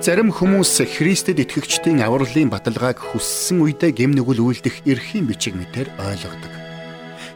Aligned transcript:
Зарим 0.00 0.32
хүмүүс 0.32 0.80
Христэд 0.96 1.44
итгэгчдийн 1.44 2.00
авралын 2.00 2.48
баталгааг 2.48 2.96
хүссэн 2.96 3.60
үедээ 3.60 3.92
гэм 3.92 4.16
нүгэл 4.16 4.40
үйлдэх 4.40 4.88
эрхийн 4.88 5.28
бичиг 5.28 5.52
мэтэр 5.52 5.92
ойлгодог. 6.00 6.52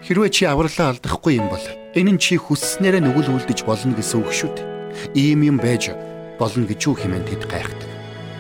Хэрвээ 0.00 0.32
чи 0.32 0.48
авралаа 0.48 0.96
алдахгүй 0.96 1.44
юм 1.44 1.52
бол 1.52 1.60
энэ 1.92 2.16
нь 2.16 2.22
чи 2.24 2.40
хүсснээрээ 2.40 3.04
нүгэл 3.04 3.36
үлдэж 3.36 3.68
болно 3.68 3.92
гэсэн 3.92 4.24
үг 4.24 4.32
шүү 4.32 4.50
дээ. 4.56 4.68
Ийм 5.12 5.44
юм 5.44 5.60
байж 5.60 5.92
болно 6.40 6.64
гэж 6.64 6.80
юу 6.88 6.96
хэмээн 6.96 7.28
тэд 7.28 7.44
гайхдаг. 7.52 7.90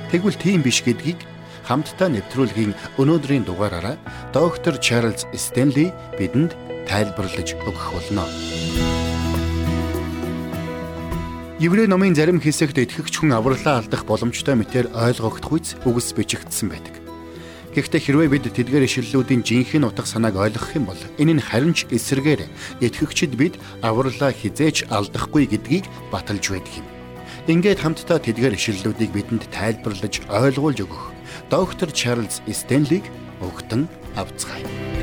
Тэгвэл 0.08 0.40
тийм 0.40 0.64
биш 0.64 0.80
гэдгийг 0.80 1.20
хамтдаа 1.68 2.08
нэвтрүүлгийн 2.08 2.72
өнөөдрийн 2.96 3.44
дугаараараа 3.44 4.00
доктор 4.32 4.80
Чарлз 4.80 5.28
Стенли 5.36 5.92
бидэнд 6.16 6.56
тайлбарлаж 6.88 7.60
өгөх 7.60 7.92
болно. 7.92 8.24
Еврей 11.60 11.86
номын 11.86 12.16
зарим 12.18 12.42
хэсэгт 12.42 12.82
итгэгч 12.82 13.22
хүн 13.22 13.30
авралаа 13.30 13.78
алдах 13.78 14.02
боломжтой 14.10 14.58
мэтэр 14.58 14.90
ойлгогдохүйц 14.90 15.86
үгс 15.86 16.10
бичигдсэн 16.18 16.66
байдаг. 16.66 16.98
Гэхдээ 17.78 18.02
хэрвээ 18.02 18.28
бид 18.34 18.50
тэдгээр 18.50 18.82
ишлэлүүдийн 18.90 19.46
жинхэнэ 19.46 19.86
утга 19.86 20.02
санааг 20.02 20.34
ойлгох 20.34 20.74
юм 20.74 20.90
бол 20.90 20.98
энэ 21.14 21.38
нь 21.38 21.46
харин 21.46 21.70
ч 21.70 21.86
эсрэгээр 21.94 22.50
итгэгчид 22.82 23.38
бид 23.38 23.54
авралаа 23.86 24.34
хизээч 24.34 24.90
алдахгүй 24.90 25.46
гэдгийг 25.46 25.86
баталж 26.10 26.42
байдаг 26.42 26.74
юм. 26.74 26.86
Ингээд 27.46 27.86
хамтдаа 27.86 28.18
тэдгээр 28.18 28.58
ишлэлүүдийг 28.58 29.14
бидэнд 29.14 29.46
тайлбарлаж 29.54 30.26
ойлгуулж 30.26 30.78
өгөх 30.82 31.04
доктор 31.54 31.94
Чарлз 31.94 32.42
Стенлиг 32.50 33.06
өгтөн 33.38 33.86
авцгаая. 34.18 34.93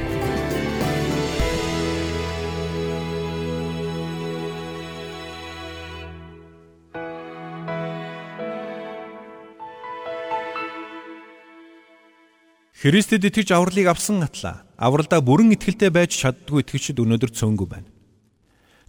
Христэд 12.82 13.30
итгэж 13.30 13.54
авралыг 13.54 13.94
авсан 13.94 14.26
атлаа 14.26 14.66
авралдаа 14.74 15.22
бүрэн 15.22 15.54
итгэлтэй 15.54 15.94
байж 15.94 16.18
чаддгүй 16.18 16.66
итгэгчид 16.66 16.98
өнөөдөр 16.98 17.30
цөөнгүй 17.30 17.68
байна. 17.70 17.86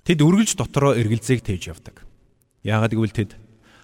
Тэд 0.08 0.24
үргэлж 0.24 0.56
дотроо 0.56 0.96
эргэлзээг 0.96 1.44
тээж 1.44 1.76
явдаг. 1.76 2.00
Яагаад 2.64 2.96
гэвэл 2.96 3.12
тэд 3.12 3.36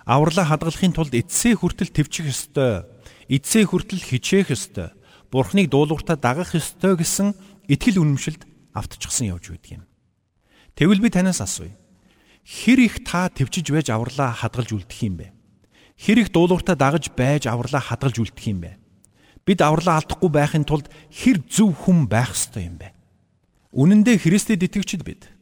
авралаа 0.09 0.49
хадгалахын 0.49 0.97
тулд 0.97 1.13
эцсээ 1.13 1.61
хүртэл 1.61 1.93
төвчих 1.93 2.33
ёстой, 2.33 2.89
эцсээ 3.29 3.69
хүртэл 3.69 4.01
хичээх 4.01 4.49
ёстой, 4.57 4.97
Бурхныг 5.29 5.69
дуулууртаа 5.69 6.17
дагах 6.17 6.57
ёстой 6.57 6.97
гэсэн 6.97 7.37
итгэл 7.69 8.01
үнэмшилд 8.01 8.49
автчихсан 8.73 9.29
явж 9.29 9.53
байдаг 9.53 9.73
юм. 9.77 9.85
Тэгвэл 10.73 11.05
би 11.05 11.13
танаас 11.13 11.45
асууя. 11.45 11.77
Хэр 12.49 12.81
их 12.81 13.05
та 13.05 13.29
төвчж 13.29 13.69
байж 13.69 13.93
авралаа 13.93 14.33
хадгалж 14.33 14.73
үлдэх 14.73 15.05
юм 15.05 15.21
бэ? 15.21 15.37
Хэр 16.01 16.25
их 16.25 16.33
дуулууртаа 16.33 16.81
дагаж 16.81 17.13
байж 17.13 17.45
авралаа 17.45 17.85
хадгалж 17.85 18.25
үлдэх 18.25 18.49
юм 18.49 18.65
бэ? 18.65 18.88
Бид 19.49 19.65
авралаа 19.65 20.05
алдахгүй 20.05 20.29
байхын 20.29 20.69
тулд 20.69 20.93
хэр 21.09 21.41
зөв 21.49 21.73
хүн 21.89 22.05
байх 22.05 22.37
ёстой 22.37 22.69
юм 22.69 22.77
бэ? 22.77 22.93
Үнэн 23.73 24.05
дээр 24.05 24.21
Христэд 24.21 24.61
итгэгчид 24.61 25.09
бид 25.09 25.33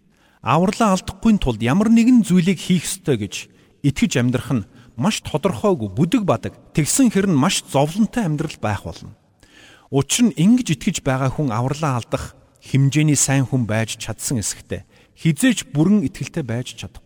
авралаа 0.47 0.95
алдахгүй 0.95 1.43
тулд 1.43 1.59
ямар 1.59 1.91
нэгэн 1.91 2.23
зүйлийг 2.23 2.63
хийх 2.63 2.87
ёстой 2.87 3.19
гэж 3.19 3.35
итгэж 3.83 4.13
амьдрах 4.23 4.51
нь 4.55 4.67
маш 4.95 5.27
тодорхойгүй 5.27 5.91
бүдэг 5.91 6.23
бадаг 6.23 6.55
тэгсэн 6.71 7.11
хэрн 7.11 7.35
маш 7.35 7.67
зовлонтой 7.67 8.23
амьдрал 8.23 8.55
байх 8.63 8.87
болно. 8.87 9.19
Учир 9.91 10.31
нь 10.31 10.37
ингэж 10.39 10.79
итгэж 10.79 11.03
байгаа 11.03 11.35
хүн 11.35 11.51
авралаа 11.51 11.99
алдах 11.99 12.39
хэмжээний 12.63 13.19
сайн 13.19 13.47
хүн 13.47 13.67
байж 13.67 13.99
чадсан 13.99 14.39
эсэхтэй 14.39 14.87
хизээч 15.15 15.71
бүрэн 15.75 16.07
итгэлтэй 16.07 16.43
байж 16.43 16.75
чадах 16.75 17.06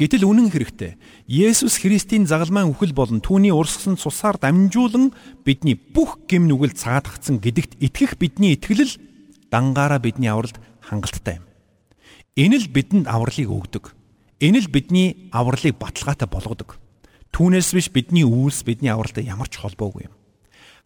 Гэтэл 0.00 0.24
үнэн 0.24 0.48
хэрэгтээ 0.48 0.96
Есүс 1.28 1.76
Христийн 1.84 2.24
загалмайн 2.24 2.72
үхэл 2.72 2.96
болон 2.96 3.20
түүний 3.20 3.52
урсгсан 3.52 4.00
цусаар 4.00 4.40
дамжуулан 4.40 5.12
бидний 5.44 5.76
бүх 5.76 6.24
гэм 6.24 6.48
нүгэл 6.48 6.72
цаадахсан 6.72 7.36
гэдэгт 7.36 7.76
итгэх 7.84 8.16
бидний 8.16 8.56
итгэл 8.56 8.96
дангаараа 9.52 10.00
бидний 10.00 10.32
авралд 10.32 10.56
хангалттай 10.80 11.44
юм. 11.44 11.44
Энэ 12.32 12.64
л 12.64 12.72
бидэнд 12.72 13.12
авралыг 13.12 13.44
өгдөг. 13.44 13.92
Энэ 14.40 14.64
л 14.64 14.72
бидний 14.72 15.28
авралыг 15.36 15.76
баталгаатай 15.76 16.32
болгодог. 16.32 16.80
Түүнээс 17.36 17.76
биш 17.76 17.92
бидний 17.92 18.24
үйлс 18.24 18.64
бидний 18.64 18.88
авралтай 18.88 19.28
ямар 19.28 19.52
ч 19.52 19.60
холбоогүй 19.60 20.08
юм. 20.08 20.16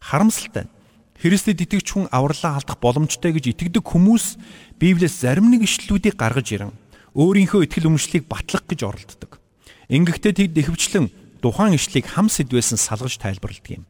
Харамсалтай. 0.03 0.67
Христэд 1.15 1.63
итгэж 1.63 1.87
хүн 1.87 2.11
авралаа 2.11 2.59
алдах 2.59 2.83
боломжтой 2.83 3.31
гэж 3.31 3.55
итгэдэг 3.55 3.87
хүмүүс 3.87 4.35
Библиэс 4.75 5.23
зарим 5.23 5.47
нэг 5.47 5.63
ишлэлүүдийг 5.63 6.19
гаргаж 6.19 6.51
ирэн 6.51 6.75
өөрийнхөө 7.15 7.65
итгэл 7.65 7.89
үнэмшлийг 7.89 8.27
батлах 8.27 8.67
гэж 8.67 8.79
оролддог. 8.83 9.39
Ингэхдээ 9.87 10.51
тэд 10.51 10.59
ихэвчлэн 10.59 11.09
тухайн 11.39 11.79
ишлийг 11.79 12.11
хам 12.11 12.27
сэдвээс 12.27 12.75
нь 12.75 12.81
салгаж 12.81 13.15
тайлбарладаг 13.17 13.71
юм. 13.71 13.83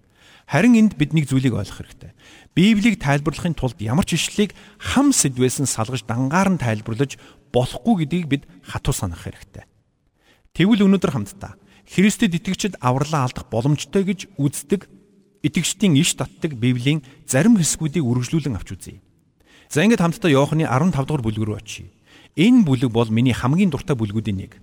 Харин 0.45 0.77
энд 0.77 0.93
бид 0.93 1.17
нэг 1.17 1.25
зүйлийг 1.25 1.57
ойлгох 1.57 1.81
хэрэгтэй. 1.81 2.13
Библийг 2.53 3.01
тайлбарлахын 3.01 3.57
тулд 3.57 3.81
ямар 3.81 4.05
ч 4.05 4.13
ишлэлийг 4.13 4.53
хам 4.77 5.09
сэдвээс 5.09 5.57
нь 5.65 5.65
салгаж 5.65 6.05
дангаар 6.05 6.53
нь 6.53 6.61
тайлбарлаж 6.61 7.17
болохгүй 7.49 8.05
гэдгийг 8.05 8.27
бид 8.29 8.43
хатуу 8.61 8.93
санах 8.93 9.25
хэрэгтэй. 9.25 9.65
Тэгвэл 10.53 10.85
өнөөдөр 10.85 11.11
хамтдаа 11.17 11.57
Христэд 11.85 12.37
итгэгчид 12.37 12.77
авралаа 12.81 13.29
алдах 13.29 13.49
боломжтой 13.49 14.05
гэж 14.05 14.37
үздэг 14.37 14.89
итгэгчдийн 15.45 15.97
иш 16.01 16.17
татдаг 16.17 16.57
Библийн 16.57 17.05
зарим 17.29 17.57
хэсгүүдийг 17.57 18.01
үргэлжлүүлэн 18.01 18.57
авч 18.57 18.69
үзье. 18.73 19.01
За 19.69 19.85
ингээд 19.85 20.01
хамтдаа 20.01 20.29
Иохны 20.33 20.65
15 20.65 21.05
дугаар 21.05 21.21
бүлэг 21.21 21.45
рүү 21.45 21.57
очие. 21.61 21.94
Энэ 22.35 22.67
бүлэг 22.67 22.91
бол 22.91 23.07
миний 23.07 23.31
хамгийн 23.31 23.71
дуртай 23.71 23.95
бүлгүүдийн 23.95 24.35
нэг. 24.35 24.59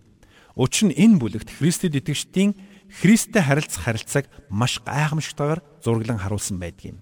Учир 0.55 0.93
нь 0.93 0.97
энэ 0.97 1.17
бүлэгт 1.17 1.49
Христэд 1.57 1.97
итгэгчдийн 1.97 2.53
Христтэй 2.93 3.41
харилцах 3.41 3.89
харилцааг 3.89 4.29
маш 4.53 4.85
гайхамшигтайгаар 4.85 5.65
зураглан 5.81 6.21
харуулсан 6.21 6.61
байдаг 6.61 6.93
юм. 6.93 6.99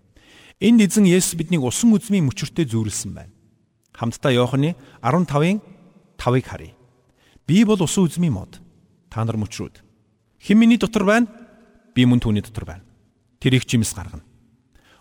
Энд 0.63 0.87
эзэн 0.87 1.11
Есүс 1.11 1.35
биднийг 1.35 1.67
усан 1.67 1.91
үзмийн 1.91 2.31
мөчөртэй 2.31 2.71
зүүрлсэн 2.71 3.11
байна. 3.11 3.35
Хамтдаа 3.91 4.31
Иохны 4.31 4.79
15-ын 5.03 5.59
5-ыг 6.15 6.47
харъя. 6.47 6.79
Би 7.43 7.65
бол 7.67 7.83
усан 7.83 8.07
үзмийн 8.07 8.39
мод. 8.39 8.63
Та 9.11 9.27
нар 9.27 9.35
мөчрүүд. 9.35 9.83
Хэн 10.39 10.55
миний 10.55 10.79
дотор 10.79 11.03
байна? 11.03 11.27
Би 11.99 12.07
мөн 12.07 12.23
түүний 12.23 12.47
дотор 12.47 12.71
байна. 12.71 12.87
Тэр 13.43 13.59
их 13.59 13.67
жимс 13.67 13.91
гаргана. 13.91 14.23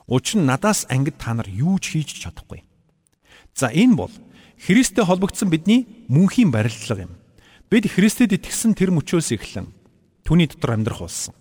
Учир 0.09 0.41
нь 0.41 0.49
надаас 0.49 0.89
ангид 0.89 1.21
та 1.21 1.37
нар 1.37 1.45
юу 1.45 1.77
ч 1.77 1.93
хийж 1.93 2.17
чадахгүй. 2.17 2.65
За 3.53 3.69
энэ 3.69 3.93
бол 3.93 4.09
Христтэй 4.59 5.07
холбогдсон 5.07 5.49
бидний 5.49 5.87
мөнхийн 6.11 6.51
барилдлага 6.51 7.07
юм. 7.07 7.13
Бид 7.71 7.87
Христэд 7.87 8.35
итгэсэн 8.35 8.75
тэр 8.75 8.91
мөчөөс 8.91 9.31
эхлэн 9.31 9.71
түүний 10.27 10.51
дотор 10.51 10.75
амьдрах 10.75 10.99
болсон. 11.07 11.33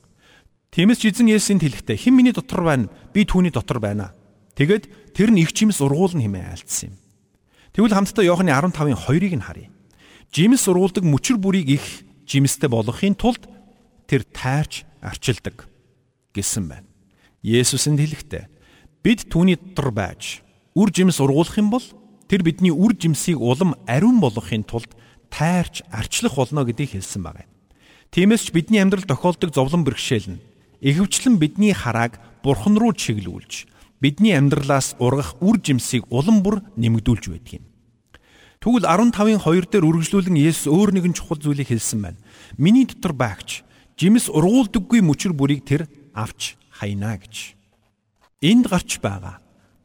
Тиймээс 0.71 1.03
ч 1.03 1.11
эзэн 1.11 1.27
Есүсийн 1.27 1.59
хэлэхдээ 1.59 1.99
хэн 1.99 2.15
миний 2.15 2.31
дотор 2.31 2.62
байна? 2.62 2.87
Би 3.11 3.27
түүний 3.27 3.51
дотор 3.51 3.83
байна. 3.83 4.15
Тэгэд 4.55 5.12
тэр 5.19 5.34
нь 5.34 5.43
их 5.43 5.51
жимс 5.51 5.83
ургуулна 5.83 6.23
хэмээн 6.23 6.53
айлцсан 6.55 6.95
юм. 6.95 6.97
Тэгвэл 7.75 7.97
хамтдаа 7.97 8.25
Иохны 8.25 8.55
15-ын 8.55 8.97
2-ыг 8.97 9.35
нь 9.35 9.45
харъя. 9.45 9.69
Жимс 10.31 10.69
ургуулдаг 10.71 11.03
мөчр 11.03 11.41
бүрийг 11.41 11.81
их 11.81 11.85
жимстэй 12.29 12.71
болгохын 12.71 13.19
тулд 13.19 13.49
тэр 14.06 14.23
тайрч 14.29 14.85
арчилдаг 15.03 15.67
гэсэн 16.37 16.69
байна. 16.69 16.87
Есүсэнд 17.43 17.99
хэлэхдээ 17.99 18.45
бид 19.03 19.27
түүний 19.27 19.56
дотор 19.56 19.91
байж 19.91 20.45
үр 20.77 20.93
жимс 20.93 21.19
ургуулах 21.19 21.56
юм 21.56 21.73
бол 21.73 21.85
тэр 22.28 22.44
бидний 22.44 22.71
үр 22.71 22.94
жимсийг 22.94 23.41
улам 23.41 23.75
ариун 23.89 24.21
болгохын 24.21 24.62
тулд 24.62 24.93
тайрч 25.33 25.83
арчлах 25.91 26.37
болно 26.37 26.65
гэдгийг 26.65 27.00
хэлсэн 27.00 27.22
байна. 27.25 27.49
Тиймээс 28.12 28.49
ч 28.49 28.53
бидний 28.53 28.81
амьдрал 28.81 29.05
тохиолдог 29.09 29.53
зовлон 29.53 29.84
бэрхшээл 29.84 30.37
нь 30.37 30.43
ихэвчлэн 30.81 31.41
бидний 31.41 31.72
харааг 31.72 32.21
бурхан 32.44 32.77
руу 32.77 32.93
чиглүүлж 32.93 33.67
бидний 34.00 34.37
амьдралаас 34.37 34.94
ургах 35.00 35.37
үр 35.41 35.59
жимсийг 35.59 36.06
улам 36.12 36.44
бүр 36.44 36.62
нэмэгдүүлж 36.77 37.25
байдаг 37.33 37.53
юм. 37.61 37.65
Тэгвэл 38.59 38.87
15-ын 38.87 39.43
2 39.43 39.71
дээр 39.71 39.87
үргэлжлүүлэн 39.87 40.38
Есүс 40.38 40.67
өөр 40.67 40.91
нэгэн 40.99 41.15
чухал 41.15 41.38
зүйлийг 41.38 41.71
хэлсэн 41.71 42.03
байна. 42.03 42.19
Миний 42.59 42.87
дотор 42.87 43.15
байгч 43.15 43.62
жимс 43.94 44.26
ургуулдаггүй 44.26 45.03
мөчр 45.03 45.31
бүрийг 45.31 45.62
тэр 45.62 45.87
авч 46.11 46.58
хайна 46.75 47.19
гэж. 47.19 47.55
Энд 48.43 48.67
гарч 48.67 48.99
байгаа 48.99 49.38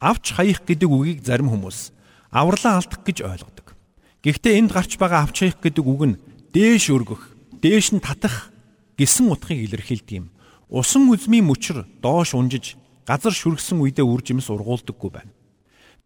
авч 0.03 0.35
хаях 0.35 0.62
гэдэг 0.68 0.89
үгийг 0.89 1.19
зарим 1.23 1.47
хүмүүс 1.47 1.94
авралаа 2.33 2.81
алдах 2.81 3.06
гэж 3.06 3.21
ойлгодог. 3.21 3.77
Гэхдээ 4.25 4.57
энд 4.57 4.71
гарч 4.74 4.97
байгаа 4.97 5.30
авч 5.30 5.45
хаях 5.45 5.62
гэдэг 5.62 5.85
үг 5.85 6.01
нь 6.09 6.19
дээш 6.51 6.89
өргөх, 6.89 7.38
дээш 7.62 7.94
нь 7.94 8.01
татах 8.01 8.50
гэсэн 8.97 9.30
утгыг 9.30 9.62
илэрхийлдэг 9.69 10.18
юм. 10.18 10.27
Усан 10.74 11.07
үзмийн 11.13 11.45
мөчр 11.45 11.85
доош 12.01 12.33
унжиж 12.33 12.75
газар 13.06 13.31
шүргсэн 13.31 13.77
үедээ 13.77 14.03
үржимс 14.03 14.50
ургуулдаггүй 14.50 15.12
байна. 15.13 15.31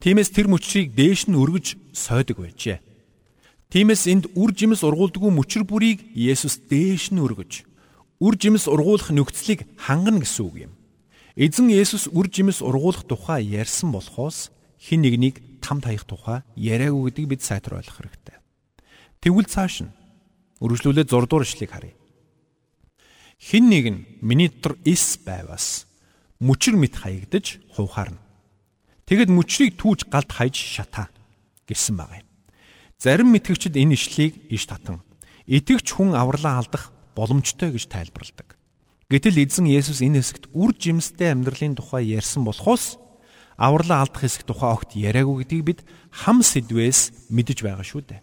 Тиймээс 0.04 0.30
тэр 0.36 0.52
мөчрийг 0.52 0.92
дээш 0.94 1.32
нь 1.32 1.40
өргөж 1.40 1.80
сойдог 1.96 2.44
байжээ. 2.44 2.84
Тиймээс 3.72 4.04
энд 4.12 4.26
үр 4.36 4.52
жимс 4.52 4.84
ургуулдаггүй 4.84 5.32
мөчр 5.32 5.64
бүрийг 5.64 6.00
Есүс 6.16 6.62
дээш 6.70 7.12
нь 7.16 7.24
өргөж 7.24 7.68
үр 8.20 8.36
жимс 8.40 8.66
ургуулах 8.68 9.12
нөхцөлийг 9.14 9.68
хангана 9.78 10.24
гэсэн 10.24 10.44
үг 10.46 10.56
юм. 10.70 10.74
Эзэн 11.38 11.70
Есүс 11.70 12.10
үр 12.10 12.32
жимс 12.32 12.64
ургуулах 12.66 13.06
тухай 13.06 13.46
ярьсан 13.46 13.92
болохоос 13.94 14.50
хин 14.82 15.06
нэгнийг 15.06 15.57
там 15.68 15.84
таях 15.84 16.08
тухай 16.08 16.48
яриаггүй 16.56 17.12
гэдгийг 17.12 17.28
бид 17.36 17.44
сайтар 17.44 17.84
ойлгох 17.84 18.00
хэрэгтэй. 18.00 18.40
Тэгвэл 19.20 19.52
цааш 19.52 19.84
нь 19.84 19.92
үргэлжлүүлээд 20.64 21.12
6 21.12 21.28
дугаар 21.28 21.44
ишлэгийг 21.44 21.72
харъя. 21.76 21.96
Хин 23.36 23.68
нэг 23.68 23.86
нь 23.92 24.00
миний 24.24 24.48
дотор 24.48 24.80
эс 24.88 25.20
байвас 25.20 25.86
мөчр 26.40 26.80
мэт 26.80 26.96
хаягдж 26.96 27.60
хувхаарна. 27.76 28.24
Тэгэд 29.06 29.30
мөчрийг 29.30 29.76
түүж 29.76 30.08
галд 30.08 30.32
хайж 30.32 30.56
шатаа 30.56 31.12
гэсэн 31.68 32.00
байгаа 32.00 32.24
юм. 32.24 32.28
Зарим 32.98 33.30
мэтгэгчид 33.36 33.76
энэ 33.76 33.94
ишлийг 34.00 34.40
иш 34.50 34.66
татан 34.66 35.04
итгэвч 35.46 35.94
хүн 35.94 36.16
авралаа 36.16 36.64
алдах 36.64 36.90
боломжтой 37.16 37.76
гэж 37.76 37.92
тайлбарладаг. 37.92 38.58
Гэтэл 39.08 39.40
эзэн 39.40 39.72
Есүс 39.72 40.04
энэ 40.04 40.20
хэсэгт 40.20 40.52
үр 40.52 40.76
жимстэй 40.76 41.32
амьдралын 41.32 41.80
тухай 41.80 42.04
ярьсан 42.12 42.44
болохоос 42.44 43.00
авралаа 43.58 44.06
алдах 44.06 44.22
хэсэг 44.22 44.46
тухай 44.46 44.70
огт 44.70 44.94
яриаггүй 44.94 45.44
гэдгийг 45.44 45.66
бид 45.66 45.80
хам 46.14 46.46
сэдвээс 46.46 47.30
мэдэж 47.34 47.66
байгаа 47.66 47.84
шүү 47.84 48.02
дээ. 48.06 48.22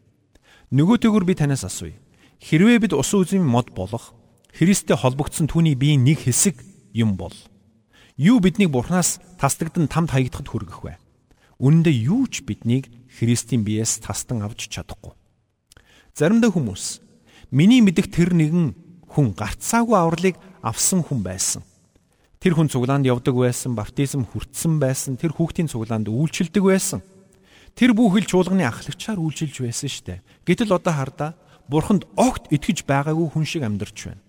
Нөгөөтэйгүр 0.71 1.25
би 1.27 1.35
танаас 1.35 1.67
асууя. 1.67 1.99
Хэрвээ 2.39 2.79
бид 2.87 2.95
усан 2.95 3.27
үзмийн 3.27 3.43
мод 3.43 3.75
болох 3.75 4.15
Христтэй 4.55 4.95
холбогдсон 4.95 5.51
түүний 5.51 5.75
биеийн 5.75 6.07
нэг 6.07 6.23
хэсэг 6.23 6.63
юм 6.95 7.19
бол 7.19 7.35
юу 8.15 8.39
биднийг 8.39 8.71
Бурханаас 8.71 9.19
тасдагдан 9.43 9.91
тамд 9.91 10.15
хаягдахад 10.15 10.47
хүргэх 10.47 10.81
вэ? 10.87 10.95
Үнэн 11.59 11.83
дээр 11.83 11.99
юу 12.15 12.23
ч 12.31 12.47
биднийг 12.47 12.87
Христийн 13.11 13.67
биеэс 13.67 13.99
тастан 13.99 14.47
авч 14.47 14.71
чадахгүй. 14.71 15.19
Заримдаа 16.15 16.55
хүмүүс 16.55 17.03
миний 17.51 17.83
мэдих 17.83 18.11
тэр 18.11 18.31
нэгэн 18.35 18.79
хүн 19.11 19.35
гарцаагүй 19.35 19.99
авралыг 19.99 20.39
авсан 20.63 21.03
хүн 21.03 21.27
байсан. 21.27 21.63
Тэр 22.44 22.61
хүн 22.61 22.69
цуглаанд 22.69 23.08
явдаг 23.08 23.32
байсан, 23.32 23.73
баптизм 23.73 24.29
хүртсэн 24.29 24.76
байсан, 24.76 25.17
тэр 25.17 25.32
хүүхдийн 25.32 25.64
цуглаанд 25.64 26.12
үйлчилдэг 26.12 26.61
байсан. 26.61 27.00
Тэр 27.73 27.96
бүхэл 27.96 28.29
чуулганы 28.29 28.69
ахлагчаар 28.69 29.17
үйлчилж 29.17 29.64
байсан 29.64 29.88
штэ. 29.88 30.20
Гэтэл 30.44 30.76
одоо 30.76 30.93
хардаа 30.93 31.31
бурханд 31.73 32.05
огт 32.20 32.52
итгэж 32.52 32.85
байгаагүй 32.85 33.32
хүн 33.32 33.49
шиг 33.49 33.64
амьдарч 33.64 33.96
байна. 34.12 34.20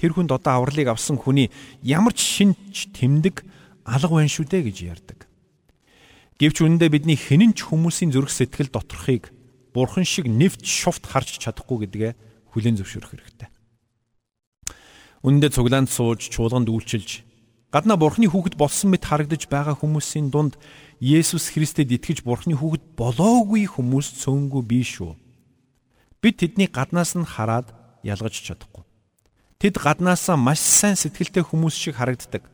Тэр 0.00 0.16
хүнд 0.16 0.32
одоо 0.32 0.64
авралыг 0.64 0.88
авсан 0.88 1.20
хүний 1.20 1.52
ямар 1.84 2.16
ч 2.16 2.24
шинж 2.24 2.96
тэмдэг 2.96 3.44
алга 3.84 4.24
байна 4.24 4.32
шүү 4.32 4.48
дээ 4.48 4.64
гэж 4.72 4.78
ярьдаг. 4.88 5.28
Гэвч 6.40 6.64
үнэндээ 6.64 6.88
бидний 6.88 7.20
хинэн 7.20 7.52
ч 7.52 7.68
хүмүүсийн 7.68 8.08
зүрх 8.08 8.32
сэтгэл 8.32 8.72
доторхыг 8.72 9.28
бурхан 9.76 10.08
шиг 10.08 10.32
нэвт 10.32 10.64
шувт 10.64 11.04
харж 11.04 11.44
чадахгүй 11.44 11.84
гэдгээ 11.84 12.12
хүлээн 12.56 12.80
зөвшөөрөх 12.80 13.12
хэрэгтэй. 13.12 13.52
Үнэндээ 15.26 15.50
цуглаанд 15.54 15.90
сууж 15.90 16.30
чуулганд 16.30 16.70
үйлчилж 16.70 17.26
гадна 17.74 18.00
бурхны 18.00 18.30
хүүхэд 18.30 18.56
болсон 18.56 18.96
мэт 18.96 19.04
харагдаж 19.04 19.44
байгаа 19.50 19.76
хүмүүсийн 19.76 20.32
дунд 20.32 20.56
Есүс 20.98 21.54
Христэд 21.54 21.94
итгэж 21.94 22.26
Бурхны 22.26 22.58
хүүхэд 22.58 22.98
болоогүй 22.98 23.70
хүмүүс 23.70 24.18
цөөнгүй 24.18 24.62
бий 24.66 24.82
шүү. 24.82 25.14
Бид 26.18 26.42
тэднийг 26.42 26.74
гаднаас 26.74 27.14
нь 27.14 27.22
хараад 27.22 27.70
ялгаж 28.02 28.34
чадахгүй. 28.34 28.82
Тэд 29.62 29.78
гаднаасаа 29.78 30.34
маш 30.34 30.58
сайн 30.58 30.98
сэтгэлтэй 30.98 31.46
хүмүүс 31.46 31.74
шиг 31.78 32.02
харагддаг. 32.02 32.50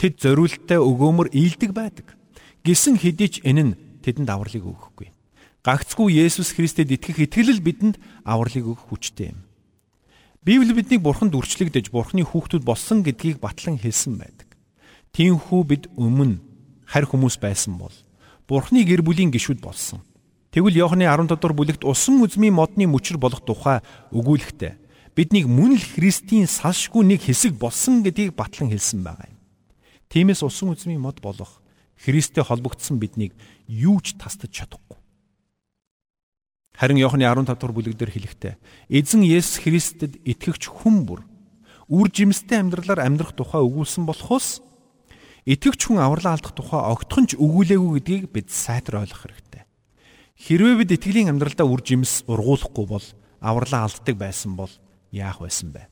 Тэд 0.00 0.16
зориулттай 0.16 0.80
өгөөмөр 0.80 1.28
ийдэг 1.36 1.76
байдаг. 1.76 2.16
Гисэн 2.64 2.96
хэдий 2.96 3.28
ч 3.28 3.34
энэ 3.44 3.62
нь 3.68 3.76
тэдэнд 4.00 4.32
авралыг 4.32 4.64
өгөхгүй. 4.64 5.12
Гагцгүй 5.60 6.08
Есүс 6.24 6.56
Христэд 6.56 6.88
итгэх 6.88 7.20
итгэл 7.20 7.60
бидэнд 7.60 8.00
авралыг 8.24 8.64
өгөх 8.64 8.88
хүчтэй 8.88 9.36
юм. 9.36 9.44
Библи 10.44 10.76
биднийг 10.76 11.00
Бурханд 11.00 11.32
үрчлэгдэж 11.32 11.88
Бурхны 11.88 12.20
хүүхдүүд 12.20 12.68
болсон 12.68 13.00
гэдгийг 13.00 13.40
батлан 13.40 13.80
хэлсэн 13.80 14.20
байдаг. 14.20 14.52
Тиймээс 15.16 15.64
бид 15.64 15.88
өмнө 15.96 16.44
харь 16.84 17.08
хүмүүс 17.08 17.40
байсан 17.40 17.80
бол 17.80 17.96
Бурхны 18.44 18.84
гэр 18.84 19.00
бүлийн 19.00 19.32
гишүүд 19.32 19.64
болсон. 19.64 20.04
Тэгвэл 20.52 20.84
Иохны 20.84 21.08
17 21.08 21.32
дугаар 21.32 21.56
бүлэгт 21.56 21.88
усан 21.88 22.20
үзмийн 22.20 22.52
модны 22.52 22.84
мөчр 22.84 23.16
болох 23.16 23.40
тухай 23.40 23.80
өгүүлэхдээ 24.12 25.16
биднийг 25.16 25.48
мөн 25.48 25.80
л 25.80 25.84
Христийн 25.96 26.44
салшгүй 26.44 27.08
нэг 27.08 27.24
хэсэг 27.24 27.56
болсон 27.56 28.04
гэдгийг 28.04 28.36
батлан 28.36 28.68
хэлсэн 28.68 29.00
байгаа 29.00 29.32
юм. 29.32 29.40
Тиймээс 30.12 30.44
усан 30.44 30.76
үзмийн 30.76 31.00
мод 31.00 31.24
болох 31.24 31.64
Христтэй 31.96 32.44
холбогдсон 32.44 33.00
биднийг 33.00 33.32
юу 33.64 33.96
ч 34.04 34.12
тасдаж 34.20 34.52
чадахгүй. 34.52 35.00
Харин 36.74 36.98
Иохны 36.98 37.22
15 37.22 37.54
дугаар 37.54 37.72
бүлэг 37.74 37.94
дээр 37.94 38.12
хэлэхдээ 38.12 38.54
эзэн 38.90 39.22
Есүс 39.22 39.62
Христэд 39.62 40.18
итгэгч 40.26 40.68
хүн 40.68 41.06
бүр 41.06 41.22
үр 41.86 42.10
жимстэй 42.10 42.58
амьдралаар 42.58 43.06
амьдрах 43.06 43.32
тухай 43.38 43.62
өгүүлсэн 43.62 44.02
болохоос 44.04 44.58
Итгэвч 45.44 45.92
хүн 45.92 46.00
авралаа 46.00 46.40
алдах 46.40 46.56
тухай 46.56 46.80
огтхон 46.80 47.28
ч 47.28 47.36
өгүүлээгүй 47.36 48.00
гэдгийг 48.00 48.24
бид 48.32 48.48
сайтар 48.48 49.04
ойлгох 49.04 49.28
хэрэгтэй. 49.28 49.68
Хэрвээ 50.40 50.76
бид 50.80 50.90
итгэлийн 50.96 51.36
амьдралдаа 51.36 51.68
үр 51.68 51.84
жимс 51.84 52.24
ургуулахгүй 52.24 52.86
бол 52.88 53.04
авралаа 53.44 53.84
алддаг 53.84 54.16
байсан 54.16 54.56
бол 54.56 54.72
яах 55.12 55.44
байсан 55.44 55.76
бэ? 55.76 55.84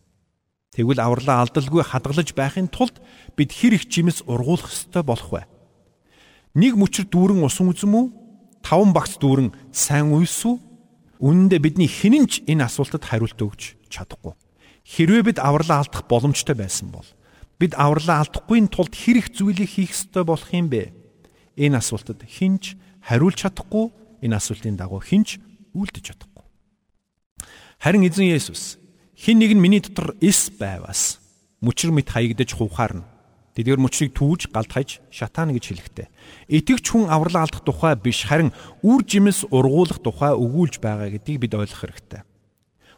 Тэгвэл 0.72 1.04
авралаа 1.04 1.44
алдалгүй 1.44 1.84
хадгалж 1.84 2.32
байхын 2.32 2.72
тулд 2.72 2.96
бид 3.36 3.52
хэр 3.52 3.76
их 3.76 3.84
жимс 3.92 4.24
ургуулах 4.24 4.72
ёстой 4.72 5.04
болох 5.04 5.28
вэ? 5.28 5.44
Нэг 6.56 6.72
мөчр 6.80 7.04
дүүрэн 7.12 7.44
усан 7.44 7.68
үзм 7.68 7.92
үү? 7.92 8.06
Таван 8.64 8.96
багц 8.96 9.20
дүүрэн 9.20 9.52
сайн 9.68 10.16
уйс 10.16 10.32
үү? 10.48 10.56
Үнэндээ 11.22 11.60
бидний 11.62 11.86
хинэн 11.86 12.26
ч 12.26 12.42
энэ 12.50 12.66
асуултад 12.66 13.06
хариулт 13.06 13.38
өгч 13.38 13.78
чадахгүй. 13.86 14.34
Хэрвээ 14.82 15.22
бид 15.22 15.38
авралаа 15.38 15.86
алдах 15.86 16.10
боломжтой 16.10 16.58
байсан 16.58 16.90
бол 16.90 17.06
бид 17.62 17.78
авралаа 17.78 18.26
алдахгүй 18.26 18.66
тулд 18.66 18.90
хэрэг 18.90 19.30
зүйлийг 19.30 19.70
хийх 19.70 19.94
ёстой 19.94 20.26
болох 20.26 20.50
юм 20.50 20.66
бэ? 20.66 20.90
Энэ 21.54 21.78
асуултад 21.78 22.26
хинч 22.26 22.74
хариулж 23.06 23.38
чадахгүй, 23.38 23.94
энэ 24.26 24.34
асуултын 24.34 24.74
дагуу 24.74 24.98
хинч 24.98 25.38
үйлдэж 25.78 26.10
чадахгүй. 26.10 26.42
Харин 27.78 28.02
эзэн 28.02 28.26
Есүс 28.26 28.82
хин 29.14 29.38
нэг 29.38 29.54
нь 29.54 29.62
миний 29.62 29.78
дотор 29.78 30.18
эс 30.18 30.50
байвас 30.50 31.22
мөчр 31.62 31.94
мэт 31.94 32.10
хаягдж 32.10 32.58
хувхаарна. 32.58 33.06
Тэдгээр 33.52 33.84
мөчрийг 33.84 34.16
түүж 34.16 34.48
галд 34.48 34.72
хаяж 34.72 34.90
шатаана 35.12 35.52
гэж 35.52 35.64
хэлэхтэй. 35.68 36.08
Итгэвч 36.48 36.88
хүн 36.88 37.12
авралаа 37.12 37.44
алдах 37.44 37.60
тухай 37.60 37.92
биш 38.00 38.24
харин 38.24 38.48
үр 38.80 39.04
жимс 39.04 39.44
ургуулах 39.44 40.00
тухай 40.00 40.32
өгүүлж 40.32 40.80
байгаа 40.80 41.12
гэдгийг 41.12 41.44
бид 41.44 41.52
ойлгох 41.60 41.84
хэрэгтэй. 41.84 42.24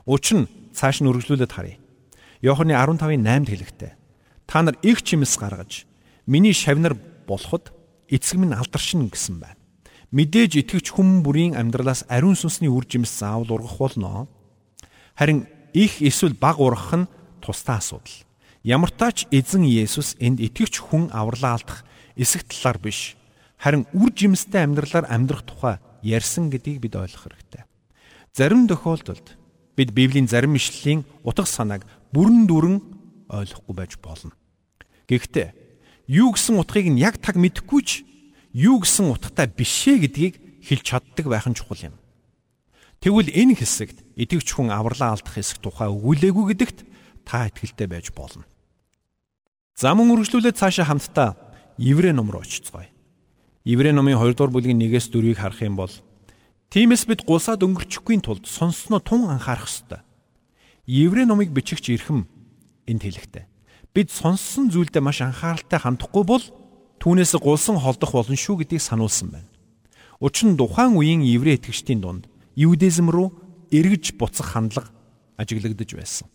Учир 0.06 0.46
нь 0.46 0.50
цааш 0.70 1.02
нь 1.02 1.10
үргэлжлүүлээд 1.10 1.50
харъя. 1.50 1.82
Иохны 2.38 2.70
15-ын 2.70 3.26
8-д 3.26 3.50
хэлэхтэй. 3.50 3.92
Та 4.46 4.62
нар 4.62 4.78
их 4.86 5.02
чимс 5.02 5.34
гаргаж 5.34 5.90
миний 6.26 6.54
шавнар 6.54 6.94
болоход 7.26 7.74
эцэг 8.06 8.38
минь 8.38 8.54
алдаршин 8.54 9.10
гэсэн 9.10 9.42
байна. 9.42 9.58
Мэдээж 10.14 10.62
итгэвч 10.62 10.94
хүм 10.94 11.26
бүрийн 11.26 11.58
амьдралаас 11.58 12.06
ариун 12.06 12.38
сүнсний 12.38 12.70
үр 12.70 12.86
жимс 12.86 13.10
заавал 13.10 13.58
ургах 13.58 13.74
болно. 13.82 14.28
Харин 15.18 15.48
их 15.74 15.98
эсвэл 15.98 16.38
баг 16.38 16.60
ургах 16.62 16.94
нь 16.94 17.10
тусдаа 17.42 17.82
асуудал. 17.82 18.22
Ямар 18.64 18.88
тач 18.88 19.28
эзэн 19.28 19.68
Есүс 19.68 20.16
энд 20.24 20.40
итгэвч 20.40 20.80
хүн 20.80 21.12
авралаа 21.12 21.60
алдах 21.60 21.84
эсэх 22.16 22.48
талаар 22.48 22.80
биш. 22.80 23.12
Харин 23.60 23.84
үр 23.92 24.08
жимстэй 24.08 24.64
амьдралаар 24.64 25.04
амьдрах 25.04 25.44
тухай 25.44 25.84
ярьсан 26.00 26.48
гэдгийг 26.48 26.80
бид 26.80 26.96
ойлгох 26.96 27.28
хэрэгтэй. 27.28 27.68
Зарим 28.32 28.64
тохиолдолд 28.64 29.36
бид 29.76 29.92
Библийн 29.92 30.32
зарим 30.32 30.56
ишлэлийн 30.56 31.04
утга 31.20 31.44
санааг 31.44 31.84
бүрэн 32.08 32.48
дүрэн 32.48 32.80
ойлгохгүй 33.28 33.74
байж 33.76 34.00
болно. 34.00 34.32
Гэхдээ 35.12 35.52
юу 36.08 36.32
гэсэн 36.32 36.56
утгыг 36.56 36.88
нь 36.88 37.04
яг 37.04 37.20
таг 37.20 37.36
мэдэхгүй 37.36 37.80
ч 37.84 38.08
юу 38.56 38.80
гэсэн 38.80 39.12
утгатай 39.12 39.44
бишээ 39.44 40.08
гэдгийг 40.08 40.64
хэлж 40.64 40.84
чаддаг 40.88 41.28
байх 41.28 41.44
нь 41.44 41.52
чухал 41.52 41.92
юм. 41.92 42.00
Тэгвэл 43.04 43.28
энэ 43.28 43.60
хэсэгт 43.60 44.00
идэвч 44.16 44.56
хүн 44.56 44.72
авралаа 44.72 45.20
алдах 45.20 45.36
хэсэг 45.36 45.60
тухай 45.60 45.92
өгүүлээгүй 45.92 46.56
гэдэгт 46.56 46.78
та 47.28 47.52
итгэлтэй 47.52 47.92
байж 47.92 48.08
болно. 48.16 48.48
За 49.74 49.90
мөн 49.94 50.14
үргэлжлүүлээд 50.14 50.54
цаашаа 50.54 50.86
хамтдаа 50.86 51.34
Еврэ 51.82 52.14
ном 52.14 52.31
руу 52.31 52.46
очицгоё. 52.46 52.86
Еврэ 53.66 53.90
номын 53.90 54.14
2 54.14 54.38
дугаар 54.38 54.54
бүлгийн 54.54 54.78
1-ээс 54.78 55.10
4-ийг 55.10 55.43
харах 55.43 55.66
юм 55.66 55.74
бол 55.74 55.90
Тиймээс 56.70 57.06
бид 57.10 57.26
гулсаад 57.26 57.62
өнгөрчихгүй 57.66 58.22
тулд 58.22 58.46
сонсноо 58.46 59.02
тун 59.02 59.26
анхаарах 59.26 59.66
ёстой. 59.66 60.02
Еврэ 60.86 61.26
номыг 61.26 61.50
бичигч 61.50 61.90
эрхэм 61.90 62.26
энд 62.86 63.02
хэлэхтэй. 63.02 63.46
Бид 63.90 64.14
сонссон 64.14 64.70
зүйлдээ 64.70 65.02
маш 65.02 65.22
анхааралтай 65.22 65.78
хандахгүй 65.82 66.22
бол 66.26 66.44
түүнээс 67.02 67.38
гулсан 67.38 67.78
холдох 67.78 68.10
болно 68.10 68.34
шүү 68.34 68.66
гэдгийг 68.66 68.82
сануулсан 68.82 69.31
байна. 69.31 69.50
Учир 70.19 70.50
нь 70.50 70.58
тухайн 70.58 70.98
үеийн 70.98 71.22
еврей 71.22 71.58
итгэгчдийн 71.58 72.02
дунд 72.02 72.26
юудизм 72.58 73.10
руу 73.10 73.34
эргэж 73.70 74.19
буцах 74.19 74.54
хандлага 74.54 74.90
ажиглагдж 75.38 75.94
байсан. 75.94 76.26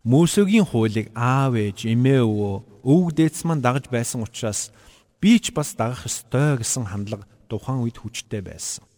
Мөсөгийн 0.00 0.64
хуулийг 0.64 1.12
аав 1.12 1.60
ээж, 1.60 1.84
эмээ 1.92 2.24
өвөө, 2.24 2.56
өвөг 2.88 3.10
дээдс 3.12 3.44
маань 3.44 3.60
дагаж 3.60 3.92
байсан 3.92 4.24
учраас 4.24 4.72
би 5.20 5.36
ч 5.36 5.52
бас 5.52 5.76
дагах 5.76 6.08
ёстой 6.08 6.56
гэсэн 6.56 6.88
хандлага 6.88 7.28
тухайн 7.52 7.84
үед 7.84 8.00
хүчтэй 8.00 8.40
байсан. 8.40 8.88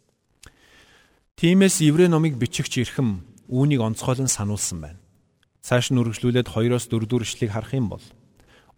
Тиймээс 1.35 1.83
еврей 1.83 2.07
номыг 2.07 2.39
бичигч 2.39 2.79
эрхэм 2.79 3.27
үүнийг 3.51 3.83
онцгойлон 3.83 4.31
сануулсан 4.31 4.79
байна. 4.79 5.03
Цааш 5.67 5.91
нь 5.91 5.99
үргэлжлүүлээд 5.99 6.47
2-оос 6.47 6.87
4 6.87 7.11
дугаар 7.11 7.27
ишлэгийг 7.27 7.51
харах 7.51 7.75
юм 7.75 7.91
бол 7.91 8.07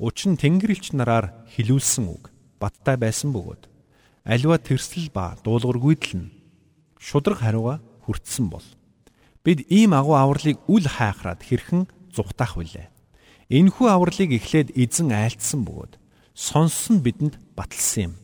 учир 0.00 0.33
нь 0.33 0.40
Тэнгэр 0.40 0.73
элч 0.73 0.97
нараар 0.97 1.37
хилүүлсэн 1.52 2.09
үг 2.09 2.33
баттай 2.57 2.97
байсан 2.97 3.37
бөгөөд 3.37 3.69
аливаа 4.25 4.57
тэрсэл 4.57 5.12
ба 5.12 5.37
дуулуургүйдэл 5.45 6.25
нь 6.25 6.33
шудраг 6.97 7.45
хариуга 7.45 7.85
хүртсэн 8.09 8.49
бол 8.49 8.64
бид 9.45 9.69
ийм 9.69 9.93
агуу 9.93 10.16
авралыг 10.16 10.57
үл 10.69 10.88
хайхраад 10.88 11.45
хэрхэн 11.45 11.85
зүхтаах 12.14 12.56
вүлээ. 12.56 12.88
Энэхүү 13.50 13.87
авралыг 13.90 14.30
эхлээд 14.33 14.73
эзэн 14.73 15.12
айлтсан 15.12 15.66
бөгөөд 15.66 15.99
сонссон 16.35 17.04
бидэнд 17.04 17.37
баталсан 17.59 18.02
юм. 18.11 18.14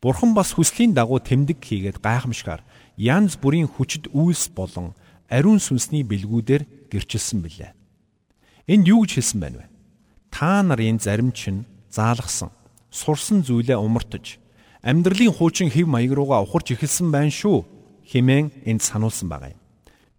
Бурхан 0.00 0.34
бас 0.34 0.52
хүслийн 0.52 0.92
дагуу 0.92 1.20
тэмдэг 1.20 1.60
хийгээд 1.60 1.98
гайхамшгаар 2.00 2.62
янз 2.96 3.36
бүрийн 3.40 3.68
хүчит 3.68 4.08
үйлс 4.12 4.52
болон 4.52 4.94
ариун 5.28 5.60
сүнсний 5.60 6.04
бэлгүүдээр 6.04 6.88
гэрчилсэн 6.88 7.40
билээ. 7.44 7.72
Энд 8.70 8.84
юу 8.88 9.04
гэж 9.04 9.20
хэлсэн 9.20 9.40
байна 9.40 9.56
вэ? 9.60 9.66
Та 10.30 10.62
нарын 10.62 10.98
зарим 11.02 11.32
чинь 11.32 11.66
заалгасан, 11.90 12.50
сурсан 12.88 13.42
зүйлээ 13.42 13.76
умартаж, 13.76 14.38
амьдралын 14.80 15.34
хуучин 15.34 15.68
хэв 15.68 15.84
маяг 15.90 16.14
руугаа 16.14 16.46
ухарч 16.46 16.72
эхэлсэн 16.78 17.10
байна 17.10 17.34
шүү 17.34 17.66
хэмээн 18.08 18.64
энд 18.64 18.82
сануулсан 18.82 19.28
байгаа 19.28 19.52
юм. 19.52 19.60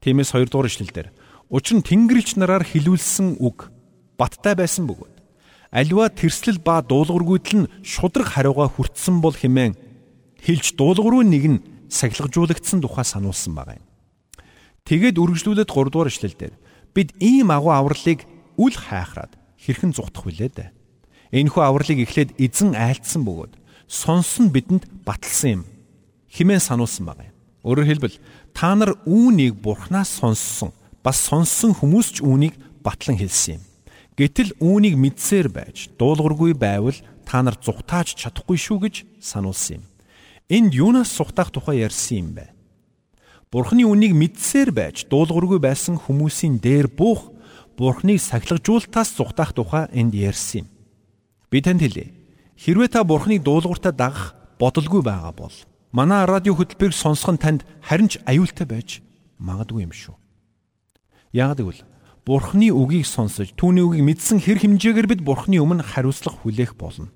Тиймээс 0.04 0.36
2 0.36 0.52
дугаар 0.52 0.70
ишлэлдэр 0.70 1.08
учир 1.52 1.78
нь 1.78 1.84
Тэнгэрлэгч 1.84 2.40
нараар 2.40 2.64
хилүүлсэн 2.64 3.44
үг 3.44 3.68
баттай 4.16 4.56
байсан 4.56 4.88
бөгөөд 4.88 5.16
аливаа 5.76 6.08
тэрслэл 6.08 6.64
ба 6.64 6.80
дуулуургүйдэл 6.80 7.68
нь 7.68 7.72
шудраг 7.84 8.32
хариугаа 8.32 8.72
хүртсэн 8.72 9.20
бол 9.20 9.36
хэмээн 9.36 9.76
хэлж 10.40 10.80
дуулуургүй 10.80 11.28
нэг 11.28 11.44
нь 11.52 11.64
сахилгажуулагдсан 11.92 12.80
тухай 12.80 13.04
сануулсан 13.04 13.52
байгаа 13.52 13.76
юм. 13.84 13.86
Тэгээд 14.88 15.20
үргэлжлүүлээд 15.20 15.68
3 15.68 15.92
дугаар 15.92 16.10
ишлэлдэр 16.10 16.54
бид 16.96 17.10
ийм 17.20 17.52
агуу 17.52 17.76
авралыг 17.76 18.24
үл 18.56 18.76
хайхраад 18.76 19.36
хэрхэн 19.60 19.92
зүгтах 19.92 20.24
вүлээ 20.24 20.50
дээ. 20.56 20.70
Энэхүү 21.36 21.64
авралыг 21.64 22.00
эхлээд 22.08 22.40
эзэн 22.40 22.80
айлтсан 22.80 23.28
бөгөөд 23.28 23.54
сонсон 23.92 24.56
бидэнд 24.56 24.88
баталсан 25.04 25.52
юм 25.52 25.64
химэн 26.32 26.64
сануулсан 26.64 27.06
байгаа 27.06 27.28
юм. 27.28 27.36
Өөрөөр 27.68 27.88
хэлбэл 27.92 28.18
та 28.56 28.74
нар 28.76 28.96
үүнийг 29.04 29.60
бурхнаас 29.60 30.20
сонссон 30.20 30.72
бас 31.04 31.18
сонссон 31.26 31.74
хүмүүс 31.74 32.08
ч 32.16 32.18
үүнийг 32.22 32.56
батлан 32.86 33.18
хэлсэн 33.18 33.58
юм. 33.58 33.64
Гэтэл 34.18 34.54
үүнийг 34.62 34.96
мэдсээр 35.02 35.48
байж 35.50 35.90
дуулуургүй 35.98 36.54
байвал 36.54 36.98
та 37.26 37.42
нар 37.42 37.58
зүгтааж 37.58 38.14
чадахгүй 38.14 38.58
шүү 38.58 38.78
гэж 38.86 38.96
сануулсан 39.18 39.82
юм. 39.82 39.84
Энд 40.52 40.76
юунаас 40.76 41.10
зүгтаах 41.16 41.50
тухай 41.50 41.82
ярьсан 41.82 42.18
юм 42.22 42.30
бэ? 42.38 42.46
Бурхны 43.50 43.88
үнийг 43.88 44.14
мэдсээр 44.14 44.70
байж 44.76 45.08
дуулуургүй 45.10 45.60
байсан 45.64 45.98
хүмүүсийн 45.98 46.60
дээр 46.62 46.92
буух 46.92 47.34
Бурхныг 47.80 48.22
сахилгажуултаас 48.22 49.16
зүгтаах 49.18 49.58
тухай 49.58 49.90
энд 49.96 50.14
ярьсан 50.14 50.64
юм. 50.64 50.68
Би 51.50 51.66
танд 51.66 51.82
хэлье. 51.82 52.14
Хэрвээ 52.62 52.94
та 52.94 53.02
Бурхныг 53.04 53.42
дуулууртаа 53.42 53.96
дагах 53.96 54.36
бодолгүй 54.62 55.02
байгаа 55.02 55.34
бол 55.34 55.56
манай 55.90 56.30
радио 56.30 56.54
хөтөлбөрийг 56.54 56.94
сонсох 56.94 57.34
нь 57.34 57.42
танд 57.42 57.66
харин 57.82 58.06
ч 58.06 58.22
аюултай 58.30 58.68
байж 58.70 59.02
магадгүй 59.42 59.82
юм 59.88 59.92
шүү. 59.96 60.21
Яагад 61.32 61.64
гэвэл 61.64 61.82
Бурхны 62.22 62.70
үгийг 62.70 63.10
сонсож 63.10 63.56
түүний 63.58 63.82
үгийг 63.82 64.06
мэдсэн 64.06 64.40
хэр 64.40 64.62
хэмжээгээр 64.62 65.08
бид 65.10 65.22
Бурхны 65.26 65.58
өмнө 65.58 65.82
хариуцлага 65.82 66.38
хүлээх 66.46 66.78
болно. 66.78 67.10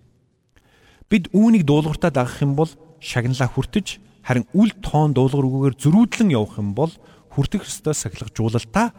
Бид 1.12 1.30
үүнийг 1.30 1.64
дуулууртаа 1.70 2.10
дагах 2.10 2.42
юм 2.42 2.58
бол 2.58 2.72
шагналаа 2.98 3.46
хүртэж 3.54 4.02
Харин 4.26 4.50
үл 4.58 4.74
тоон 4.82 5.14
дуулуургүйгээр 5.14 5.78
зөрүүдлэн 5.78 6.34
явах 6.34 6.58
юм 6.58 6.74
бол 6.74 6.90
хүртэх 7.30 7.70
ёстой 7.70 7.94
сахилгажуулалтаа 7.94 8.90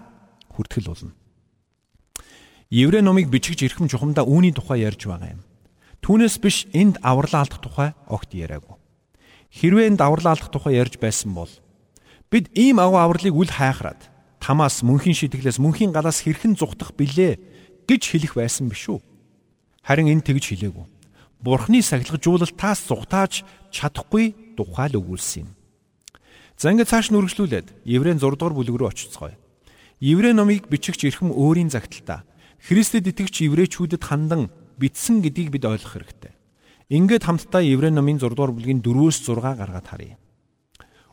хүртгэл 0.54 0.86
болно. 0.86 1.12
Еврей 2.70 3.02
номыг 3.02 3.26
бичиж 3.26 3.58
ирэхэм 3.66 3.90
чухамдаа 3.90 4.22
үүний 4.22 4.54
тухай 4.54 4.86
ярьж 4.86 5.02
байгаа 5.10 5.34
юм. 5.34 5.42
Түүнээс 5.98 6.38
биш 6.38 6.70
энд 6.70 7.02
авралаа 7.02 7.42
алдах 7.42 7.58
тухай 7.58 7.90
огт 8.06 8.30
яриаггүй. 8.38 8.78
Хэрвээ 9.50 9.90
энд 9.90 10.00
авралаа 10.06 10.38
алдах 10.38 10.54
тухай 10.54 10.78
ярьж 10.78 10.94
байсан 11.02 11.34
бол 11.34 11.50
бид 12.30 12.46
ийм 12.54 12.78
агуу 12.78 13.02
авралыг 13.02 13.34
үл 13.34 13.50
хайхраад 13.50 13.98
тамаас 14.40 14.82
мөнхийн 14.86 15.16
шитгэлээс 15.16 15.58
мөнхийн 15.58 15.92
галаас 15.92 16.24
хэрхэн 16.24 16.56
зүхтах 16.56 16.92
билээ 16.96 17.38
гэж 17.88 18.02
хэлэх 18.04 18.32
байсан 18.36 18.68
биш 18.68 18.90
үү? 18.90 19.00
Харин 19.86 20.10
энэ 20.10 20.26
тэгж 20.26 20.52
хэлээгүй. 20.52 20.86
Бурхны 21.42 21.82
сахилгажуулалтаас 21.84 22.80
зүхтааж 22.90 23.46
чадахгүй 23.70 24.56
тухай 24.58 24.88
л 24.90 24.98
өгүүлсэн 24.98 25.46
юм. 25.46 25.50
За 26.56 26.72
ингээд 26.72 26.88
цааш 26.88 27.12
нь 27.12 27.18
үргэлжлүүлээд 27.20 27.84
Еврейн 27.84 28.18
6 28.18 28.40
дугаар 28.40 28.56
бүлэг 28.56 28.76
рүү 28.80 28.88
очицгоё. 28.88 29.36
Еврей 30.00 30.32
номыг 30.32 30.68
бичигч 30.72 31.04
эрхэм 31.04 31.32
өөрийн 31.32 31.68
загталтаа 31.68 32.24
Христэд 32.64 33.12
итгэгч 33.12 33.44
еврейчүүдэд 33.46 34.02
хандан 34.02 34.48
бичсэн 34.80 35.20
гэдгийг 35.20 35.52
бид 35.52 35.64
ойлгох 35.68 35.92
хэрэгтэй. 35.96 36.32
Ингээд 36.88 37.28
хамтдаа 37.28 37.60
Еврей 37.60 37.92
номын 37.92 38.16
6 38.16 38.32
дугаар 38.32 38.56
бүлгийн 38.56 38.80
4-өөс 38.80 39.16
6 39.24 39.40
гаргаад 39.40 39.86
харъя. 39.86 40.16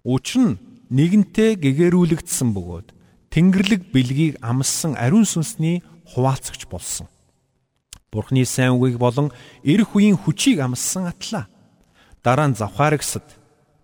Учир 0.03 0.55
нь 0.55 0.59
нэгэнтээ 0.91 1.59
гэгэрүүлэгдсэн 1.59 2.49
бөгөөд 2.55 2.87
Тэнгэрлэг 3.33 3.89
бэлгийг 3.89 4.37
амссан 4.45 4.93
ариун 4.93 5.25
сүнсний 5.25 5.81
хуваалцагч 6.13 6.69
болсон. 6.69 7.09
Бурхны 8.13 8.45
сайн 8.45 8.77
үгийг 8.77 9.01
болон 9.01 9.33
эрх 9.65 9.97
үеийн 9.97 10.21
хүчийг 10.21 10.61
амссан 10.61 11.09
атлаа 11.09 11.49
дараа 12.21 12.53
нь 12.53 12.53
завхаарагсад 12.53 13.25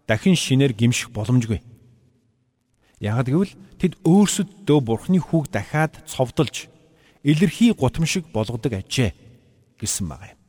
дахин 0.05 0.37
шинээр 0.37 0.77
гимших 0.77 1.09
боломжгүй. 1.09 1.65
Яг 3.01 3.25
гэвэл 3.25 3.57
тэд 3.81 3.97
өөрсөддөө 4.05 4.79
бурхны 4.85 5.17
хүүг 5.17 5.49
дахиад 5.49 5.97
цовдолж 6.05 6.69
илэрхий 7.25 7.73
гутамшиг 7.73 8.29
болгодог 8.29 8.77
ажээ 8.77 9.17
гэсэн 9.81 10.05
байгаа 10.13 10.37
юм. 10.37 10.39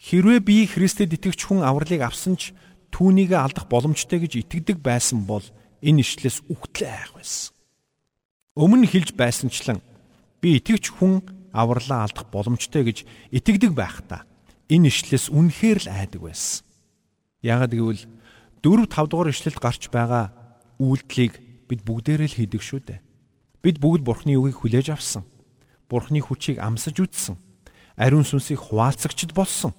Хэрвээ 0.00 0.40
би 0.40 0.64
Христэд 0.64 1.20
итгэж 1.20 1.52
хүн 1.52 1.60
авралыг 1.68 2.00
авсан 2.00 2.40
ч 2.40 2.56
түүнийг 2.96 3.36
алдах 3.36 3.68
боломжтой 3.68 4.24
гэж 4.24 4.40
итгэдэг 4.40 4.80
байсан 4.80 5.28
бол 5.28 5.44
энэ 5.84 6.00
ишлээс 6.00 6.48
үхтлээ 6.48 6.88
айх 6.88 7.12
байсан. 7.12 7.52
Өмнө 8.52 8.84
хэлж 8.84 9.16
байсанчлан 9.16 9.80
би 10.44 10.60
итгэж 10.60 10.92
хүн 11.00 11.24
авралаа 11.56 12.04
алдах 12.04 12.28
боломжтой 12.28 12.84
гэж 12.84 13.08
итгэдэг 13.32 13.72
байхдаа 13.72 14.28
энэ 14.68 14.92
ишлээс 14.92 15.32
үнэхээр 15.32 15.88
л 15.88 15.88
айдаг 15.88 16.20
байсан. 16.20 16.60
Яагад 17.40 17.72
гэвэл 17.72 18.04
4 18.60 18.92
5 18.92 19.08
дугаар 19.08 19.32
ишлэлд 19.32 19.56
гарч 19.56 19.88
байгаа 19.88 20.36
үйлдэлийг 20.76 21.40
бид 21.64 21.80
бүгдээрээ 21.80 22.28
л 22.28 22.38
хийдэг 22.44 22.60
шүү 22.60 22.80
дээ. 22.92 23.00
Бид 23.64 23.80
бүгд 23.80 24.04
Бурхны 24.04 24.36
үгийг 24.36 24.60
хүлээж 24.60 25.00
авсан. 25.00 25.24
Бурхны 25.88 26.20
хүчийг 26.20 26.60
амсаж 26.60 27.00
үзсэн. 27.00 27.40
Ариун 27.96 28.28
сүнсийг 28.28 28.68
хуваалцагчд 28.68 29.32
болсон. 29.32 29.72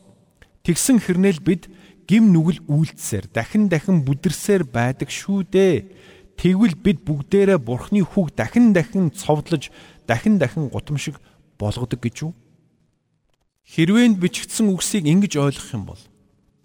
Тэгсэн 0.66 0.98
хэрнээл 0.98 1.46
бид 1.46 1.70
гим 2.10 2.34
нүгэл 2.34 2.66
үйлдсээр 2.66 3.30
дахин 3.30 3.70
дахин 3.70 4.02
бүдэрсээр 4.02 4.66
байдаг 4.66 5.14
шүү 5.14 5.46
дээ. 5.46 5.78
Тэгвэл 6.38 6.76
бид 6.76 7.06
бүгдээрээ 7.06 7.60
Бурхны 7.62 8.02
хүүг 8.04 8.34
дахин 8.36 8.74
дахин 8.74 9.14
цовдлож 9.14 9.70
дахин 10.08 10.38
дахин 10.42 10.70
гутамшиг 10.70 11.22
болгодог 11.60 12.00
гэж 12.02 12.16
юу? 12.28 12.34
Хэрвээ 13.64 14.20
бичигдсэн 14.20 14.68
үгсийг 14.68 15.08
ингэж 15.08 15.40
ойлгох 15.40 15.72
юм 15.72 15.84
бол 15.88 16.02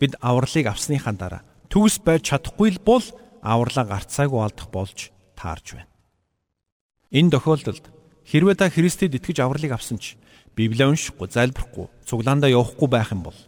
бид 0.00 0.18
авралыг 0.18 0.66
авсныхаа 0.66 1.14
дараа 1.14 1.42
төгс 1.70 2.02
байж 2.02 2.32
чадахгүй 2.32 2.74
л 2.74 2.80
бол 2.82 3.04
авралаа 3.44 3.84
гарцаагүй 3.86 4.40
алдах 4.42 4.68
болж 4.74 5.14
таарж 5.38 5.78
байна. 5.78 5.92
Энэ 7.14 7.32
тохиолдолд 7.38 7.84
хэрвээ 8.26 8.56
та 8.58 8.66
Христэд 8.68 9.14
итгэж 9.14 9.38
авралыг 9.44 9.72
авсан 9.72 10.02
ч 10.02 10.18
Библийг 10.58 10.90
уншихгүй, 10.90 11.30
залбирахгүй, 11.30 11.86
цуглаандаа 12.02 12.50
явахгүй 12.50 12.88
байх 12.90 13.14
юм 13.14 13.22
бол 13.22 13.38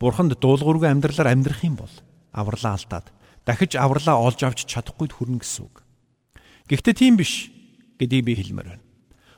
Бурханд 0.00 0.40
дуулуургүй 0.40 0.88
амьдралаар 0.88 1.36
амьдрах 1.36 1.60
юм 1.68 1.76
бол 1.76 1.92
авралаа 2.32 2.80
алдаад 2.80 3.12
дахиж 3.46 3.78
авралаа 3.78 4.18
олж 4.18 4.42
авч 4.42 4.66
чадахгүй 4.66 5.06
хүрнэ 5.08 5.40
гэсэн 5.40 5.62
үг. 5.70 5.86
Гэхдээ 6.66 6.94
тийм 6.98 7.14
биш 7.16 7.48
гэдгийг 7.96 8.26
би 8.26 8.34
хэлмээр 8.34 8.68
байна. 8.74 8.84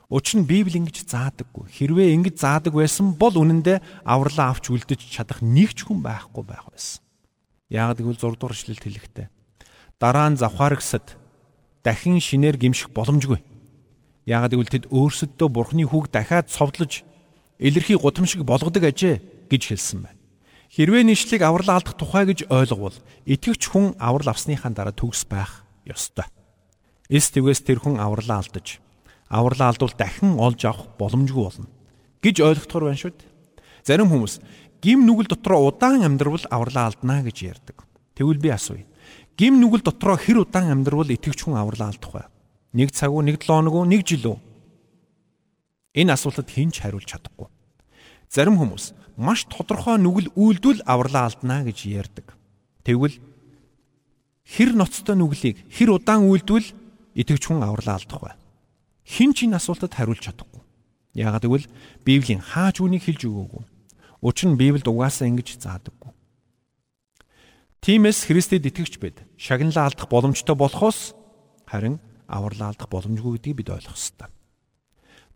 Учир 0.09 0.41
нь 0.41 0.49
Библи 0.49 0.81
ингэж 0.81 1.05
заадаггүй. 1.05 1.69
Хэрвээ 1.69 2.17
ингэж 2.17 2.41
заадаг 2.41 2.73
байсан 2.73 3.13
бол 3.13 3.37
үнэндээ 3.37 3.77
авралаа 4.01 4.57
авч 4.57 4.73
үлдэж 4.73 5.05
чадах 5.13 5.45
нэг 5.45 5.77
ч 5.77 5.85
хүн 5.85 6.01
байхгүй 6.01 6.41
байх 6.41 6.65
байсан. 6.73 7.05
Яагад 7.69 8.01
гэвэл 8.01 8.17
6 8.17 8.41
дугаар 8.41 8.57
эшлэлт 8.57 8.81
хэлэхдээ 8.81 9.27
дараа 10.01 10.33
нь 10.33 10.41
завхааргсад 10.41 11.13
дахин 11.85 12.17
шинээр 12.17 12.57
гимших 12.57 12.89
боломжгүй. 12.89 13.37
Яагад 14.25 14.57
гэвэл 14.57 14.73
тэд 14.73 14.85
өөрсөддөө 14.89 15.47
Бурхны 15.53 15.85
хүүг 15.85 16.09
дахиад 16.09 16.49
цовдлож 16.49 17.05
илэрхий 17.61 18.01
гудамшиг 18.01 18.41
болгодог 18.41 18.83
ажээ 18.89 19.21
гэж 19.51 19.61
хэлсэн 19.69 19.99
байна. 20.09 20.18
Хэрвээ 20.69 21.01
нийшлэг 21.01 21.41
аврал 21.41 21.81
алдах 21.81 21.97
тухай 21.97 22.29
гэж 22.29 22.45
ойлговол 22.45 22.93
итгэвч 23.25 23.73
хүн 23.73 23.97
аврал 23.97 24.29
авсныхаа 24.29 24.69
дараа 24.69 24.93
төгс 24.93 25.25
байх 25.25 25.65
ёстой. 25.81 26.29
Эс 27.09 27.33
тэгвээс 27.33 27.65
тэр 27.65 27.81
хүн 27.81 27.97
авралаа 27.97 28.45
алдаж 28.45 28.77
авралаа 29.29 29.73
алдвал 29.73 29.93
дахин 29.97 30.37
олж 30.37 30.61
авах 30.65 30.93
боломжгүй 31.01 31.41
болно 31.41 31.67
гэж 32.21 32.35
ойлгохоор 32.37 32.85
байна 32.85 33.01
шүү 33.01 33.13
дээ. 33.17 33.29
Зарим 33.81 34.09
хүмүүс 34.13 34.41
гим 34.81 35.05
нүгэл 35.09 35.33
дотроо 35.33 35.73
удаан 35.73 36.05
амьдрал 36.05 36.45
авралаа 36.53 36.93
алднаа 36.93 37.25
гэж 37.25 37.37
ярьдаг. 37.49 37.77
Тэгвэл 38.13 38.37
би 38.37 38.49
асууя. 38.53 38.85
Гим 39.37 39.61
нүгэл 39.61 39.81
дотроо 39.81 40.17
хэр 40.21 40.43
удаан 40.43 40.69
амьдрал 40.69 41.07
итгэвч 41.07 41.47
хүн 41.47 41.57
авралаа 41.57 41.89
алдах 41.95 42.13
вэ? 42.13 42.23
Нэг 42.73 42.91
цаг 42.91 43.09
уу, 43.09 43.25
нэг 43.25 43.41
7 43.41 43.57
хоног 43.57 43.73
уу, 43.73 43.85
нэг 43.89 44.05
жил 44.05 44.35
үү? 44.35 44.37
Энэ 45.95 46.13
асуултад 46.13 46.51
хэн 46.51 46.69
ч 46.69 46.83
хариулж 46.83 47.07
чадахгүй. 47.07 47.47
Зарим 48.29 48.61
хүмүүс 48.61 48.93
маш 49.17 49.49
тодорхой 49.49 49.97
нүгэл 49.97 50.29
үйлдвэл 50.37 50.85
авралаа 50.85 51.33
алднаа 51.33 51.65
гэж 51.65 51.89
ярьдаг. 51.89 52.37
Тэгвэл 52.85 53.17
хэр 54.45 54.77
ноцтой 54.77 55.17
нүглийг 55.17 55.57
хэр 55.73 55.97
удаан 55.97 56.29
үйлдвэл 56.29 56.69
итгэвч 57.17 57.43
хүн 57.49 57.65
авралаа 57.65 57.97
алдах 57.97 58.21
вэ? 58.21 58.31
Хин 59.01 59.33
ч 59.33 59.49
энэ 59.49 59.57
асуултад 59.57 59.97
хариулж 59.97 60.21
чадахгүй. 60.21 60.61
Яагаад 61.17 61.41
гэвэл 61.41 61.67
Библийн 62.05 62.39
хаач 62.45 62.85
үнийг 62.85 63.09
хэлж 63.09 63.25
өгөөгүй. 63.25 63.63
Учир 64.21 64.53
нь 64.53 64.59
Библиэд 64.61 64.85
угаасаа 64.85 65.25
ингэж 65.25 65.57
заадаггүй. 65.57 66.13
Тимээс 67.81 68.29
Христэд 68.29 68.69
итгэвч 68.69 69.01
бид 69.01 69.25
шагналаа 69.41 69.89
алдах 69.89 70.05
боломжтой 70.05 70.53
болохоос 70.53 71.17
харин 71.65 71.97
авралаа 72.29 72.77
алдах 72.77 72.93
боломжгүй 72.93 73.41
гэдгийг 73.41 73.57
бид 73.57 73.69
ойлгох 73.73 73.97
ёстой. 73.97 74.29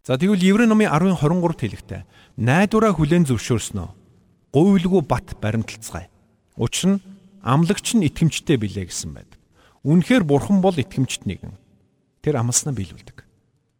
За 0.03 0.17
тэгвэл 0.19 0.43
Еврей 0.43 0.67
номын 0.67 0.91
10:23 0.91 1.63
хэлэхдээ 1.63 2.01
найдвараа 2.37 2.91
хүлээн 2.91 3.23
зөвшөөрснөө 3.23 3.87
гуйлгүй 4.51 5.01
бат 5.07 5.39
баримталцгаая. 5.39 6.11
Учир 6.59 6.99
нь 6.99 7.03
амлагч 7.39 7.95
нь 7.95 8.05
итгэмжтэй 8.11 8.59
билээ 8.59 8.91
гэсэн 8.91 9.15
байдаг. 9.15 9.39
Үнэхээр 9.87 10.27
бурхан 10.27 10.59
бол 10.59 10.75
итгэмжт 10.75 11.23
нэгэн. 11.23 11.55
Тэр 12.19 12.35
амласнаа 12.35 12.75
биелүүлдэг. 12.75 13.23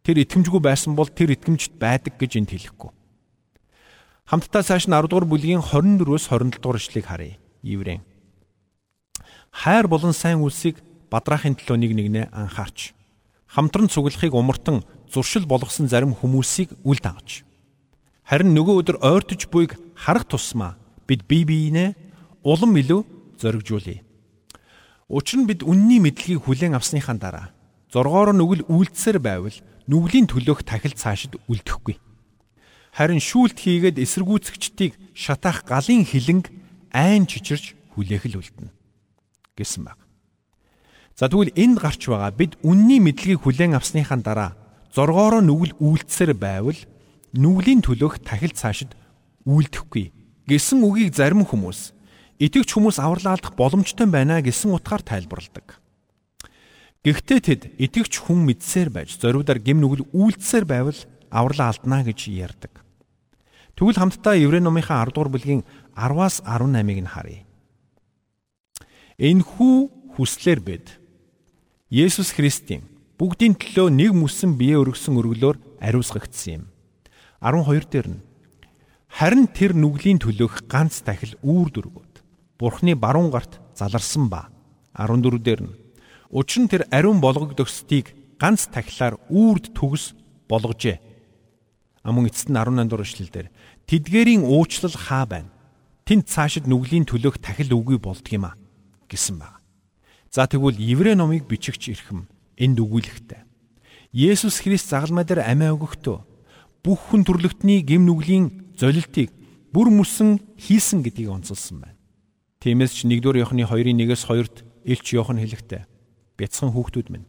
Тэр 0.00 0.16
итгэмжгүй 0.24 0.60
байсан 0.64 0.96
бол 0.96 1.12
тэр 1.12 1.36
итгэмжт 1.36 1.76
байдаг 1.76 2.16
гэж 2.16 2.40
энд 2.40 2.50
хэлэхгүй. 2.56 2.90
Хамтдаа 4.24 4.64
цааш 4.64 4.88
нь 4.88 4.96
10 4.96 5.12
дугаар 5.12 5.28
бүлгийн 5.28 5.60
24-өөс 5.60 6.32
27 6.32 6.56
дугаар 6.64 6.80
ишлэгийг 6.80 7.04
харъя. 7.04 7.36
Еврей 7.60 8.00
хайр 9.54 9.86
болон 9.86 10.12
сайн 10.12 10.42
үлсийг 10.42 10.82
бадраахын 11.10 11.54
төлөө 11.54 11.78
нэг 11.78 11.92
нэгнээ 11.94 12.26
анхаарч 12.34 12.90
хамтран 13.46 13.86
цуглахыг 13.86 14.34
умартан 14.34 14.82
зуршил 15.14 15.46
болгосон 15.46 15.86
зарим 15.86 16.18
хүмүүсийг 16.18 16.74
үл 16.82 16.98
дагаж 16.98 17.46
харин 18.24 18.56
нөгөө 18.56 18.74
өдөр 18.80 18.96
ойртож 19.04 19.46
буйг 19.52 19.76
харах 19.94 20.24
тусмаа 20.26 20.74
бид 21.06 21.28
бие 21.28 21.44
биенээ 21.44 21.94
улам 22.42 22.76
илүү 22.76 23.04
зоригжуулъя. 23.38 24.00
Учир 25.08 25.44
нь 25.44 25.48
бид 25.48 25.60
үнний 25.62 26.00
мэдлэгийг 26.00 26.48
хүлээн 26.48 26.74
авсныхаа 26.74 27.16
дараа 27.20 27.46
зоргоор 27.92 28.32
нүгэл 28.32 28.64
үйлдсээр 28.66 29.20
байвал 29.20 29.56
нүглийн 29.86 30.26
төлөөх 30.26 30.64
тахил 30.64 30.96
цаашид 30.96 31.36
үлдэхгүй. 31.44 32.00
Харин 32.96 33.20
шүүлт 33.20 33.60
хийгээд 33.60 34.00
эсэргүүцэгчдийг 34.00 34.96
шатаах 35.12 35.68
галын 35.68 36.08
хилэнг 36.08 36.48
айн 36.96 37.28
чичирч 37.28 37.76
хүлээх 37.92 38.24
л 38.32 38.40
үлдэнэ 38.40 38.72
гэсэн 39.60 39.84
баг. 39.84 40.00
За 41.12 41.28
тэгвэл 41.28 41.52
энд 41.52 41.78
гарч 41.78 42.08
байгаа 42.08 42.32
бид 42.32 42.56
үнний 42.64 42.98
мэдлэгийг 43.04 43.44
хүлээн 43.44 43.76
авсныхаа 43.76 44.18
дараа 44.24 44.50
зоргоороо 44.94 45.42
нүгэл 45.42 45.74
үйлдсээр 45.82 46.38
байвал 46.38 46.78
нүглийн 47.34 47.82
төлөөх 47.82 48.22
тахил 48.22 48.54
цаашид 48.54 48.94
үйлдэхгүй 49.42 50.14
гэсэн 50.46 50.86
үгийг 50.86 51.10
зарим 51.18 51.42
хүмүүс 51.42 51.90
итгэвч 52.38 52.70
хүмүүс 52.78 53.02
авралаалдах 53.02 53.58
боломжтой 53.58 54.06
байна 54.06 54.38
гэсэн 54.38 54.70
утгаар 54.70 55.02
тайлбарладаг. 55.02 55.82
Гэхдээ 57.02 57.40
тэд 57.42 57.62
итгэвч 57.74 58.22
хүн 58.22 58.46
мэдсээр 58.46 58.88
байж 58.94 59.18
зориудаар 59.18 59.58
гим 59.58 59.82
нүгэл 59.82 60.06
үйлдсээр 60.14 60.64
байвал 60.64 61.00
авралаа 61.34 61.74
алднаа 61.74 62.06
гэж 62.06 62.30
ярьдаг. 62.30 62.86
Тэгвэл 63.74 63.98
хамтдаа 63.98 64.38
Еврей 64.38 64.62
номынхаа 64.62 65.02
10 65.02 65.10
дугаар 65.10 65.30
бүлгийн 65.34 65.62
10-аас 65.98 66.46
18-ыг 66.46 66.98
нь 67.02 67.10
харъя. 67.10 67.42
Энэхүү 69.18 70.14
хүслээр 70.14 70.60
бид 70.62 70.86
Есүс 71.90 72.30
Христийн 72.30 72.93
бүгдийн 73.18 73.54
төлөө 73.54 73.88
нэг 73.94 74.10
мүсэн 74.18 74.58
бие 74.58 74.74
өргөсөн 74.74 75.14
өргөлөөр 75.14 75.56
ариусгагдсан 75.78 76.52
юм. 76.54 76.64
12 77.38 77.86
дээр 77.92 78.08
нь 78.10 78.20
харин 79.06 79.46
тэр 79.46 79.78
нүглийн 79.78 80.18
төлөөх 80.18 80.66
ганц 80.66 81.06
дахил 81.06 81.38
үүр 81.46 81.70
дүргүүд 81.70 82.14
Бурхны 82.58 82.98
баруун 82.98 83.30
гарт 83.30 83.62
заларсан 83.78 84.26
ба 84.26 84.50
14 84.98 85.38
дээр 85.38 85.62
нь 85.62 85.74
учир 86.34 86.66
нь 86.66 86.70
тэр 86.70 86.90
ариун 86.90 87.22
болгогдсдгийг 87.22 88.38
ганц 88.42 88.66
тахилаар 88.66 89.14
үрд 89.30 89.70
төгс 89.78 90.18
болгожээ. 90.50 90.98
Амун 92.02 92.26
эцэст 92.26 92.50
нь 92.50 92.58
18 92.58 92.90
дугаар 92.90 93.06
эшлэлдэр 93.06 93.46
тэдгэрийн 93.86 94.42
уучлал 94.42 94.98
хаа 94.98 95.24
байна. 95.30 95.54
Тэнд 96.02 96.26
цаашид 96.26 96.66
нүглийн 96.66 97.06
төлөөх 97.06 97.38
тахил 97.38 97.78
үгүй 97.78 98.02
болдгийм 98.02 98.50
а 98.50 98.58
гэсэн 99.06 99.38
байна. 99.38 99.62
За 100.34 100.50
тэгвэл 100.50 100.76
Еврей 100.82 101.14
номыг 101.14 101.46
бичигч 101.46 101.94
ирхэм 101.94 102.26
энд 102.56 102.78
өгүүлэхтэй. 102.78 103.42
Есүс 104.14 104.62
Христ 104.62 104.90
загалмай 104.90 105.26
дээр 105.26 105.42
амиа 105.42 105.74
өгөхдөө 105.74 106.18
бүх 106.86 107.00
хүн 107.10 107.26
төрлөختний 107.26 107.82
гим 107.82 108.06
нүглийн 108.06 108.74
золилтыг 108.78 109.34
бүр 109.74 109.90
мөсөн 109.90 110.38
хийсэн 110.54 111.02
гэдгийг 111.02 111.34
онцолсон 111.34 111.82
байна. 111.82 111.98
Тиймээс 112.62 112.94
ч 112.94 113.10
1-р 113.10 113.42
Иохны 113.42 113.66
2-1-ээс 113.66 114.22
2-т 114.30 114.62
Илч 114.86 115.06
Иохан 115.18 115.42
хэлэхдээ 115.42 115.82
бяцхан 116.38 116.70
хүүхдүүд 116.70 117.08
минь 117.10 117.26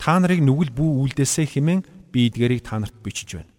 та 0.00 0.16
нарыг 0.16 0.40
нүгэл 0.40 0.72
бүү 0.72 0.90
үлдээсэ 1.04 1.44
хэмээн 1.44 1.84
би 2.08 2.32
эдгэрийг 2.32 2.64
та 2.64 2.80
нарт 2.80 2.96
бичиж 3.04 3.36
байна. 3.36 3.52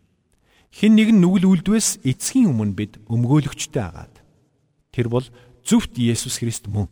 Хэн 0.73 0.97
нэгэн 0.97 1.21
нүгэл 1.21 1.45
үлдвэс 1.45 2.01
эцгийн 2.01 2.49
өмнө 2.49 2.73
бид 2.73 2.97
өмгөөлөгчтэй 3.05 3.85
агаад 3.85 4.15
тэр 4.89 5.13
бол 5.13 5.27
зөвхт 5.61 5.93
Есүс 6.01 6.41
Христ 6.41 6.65
мөн 6.65 6.89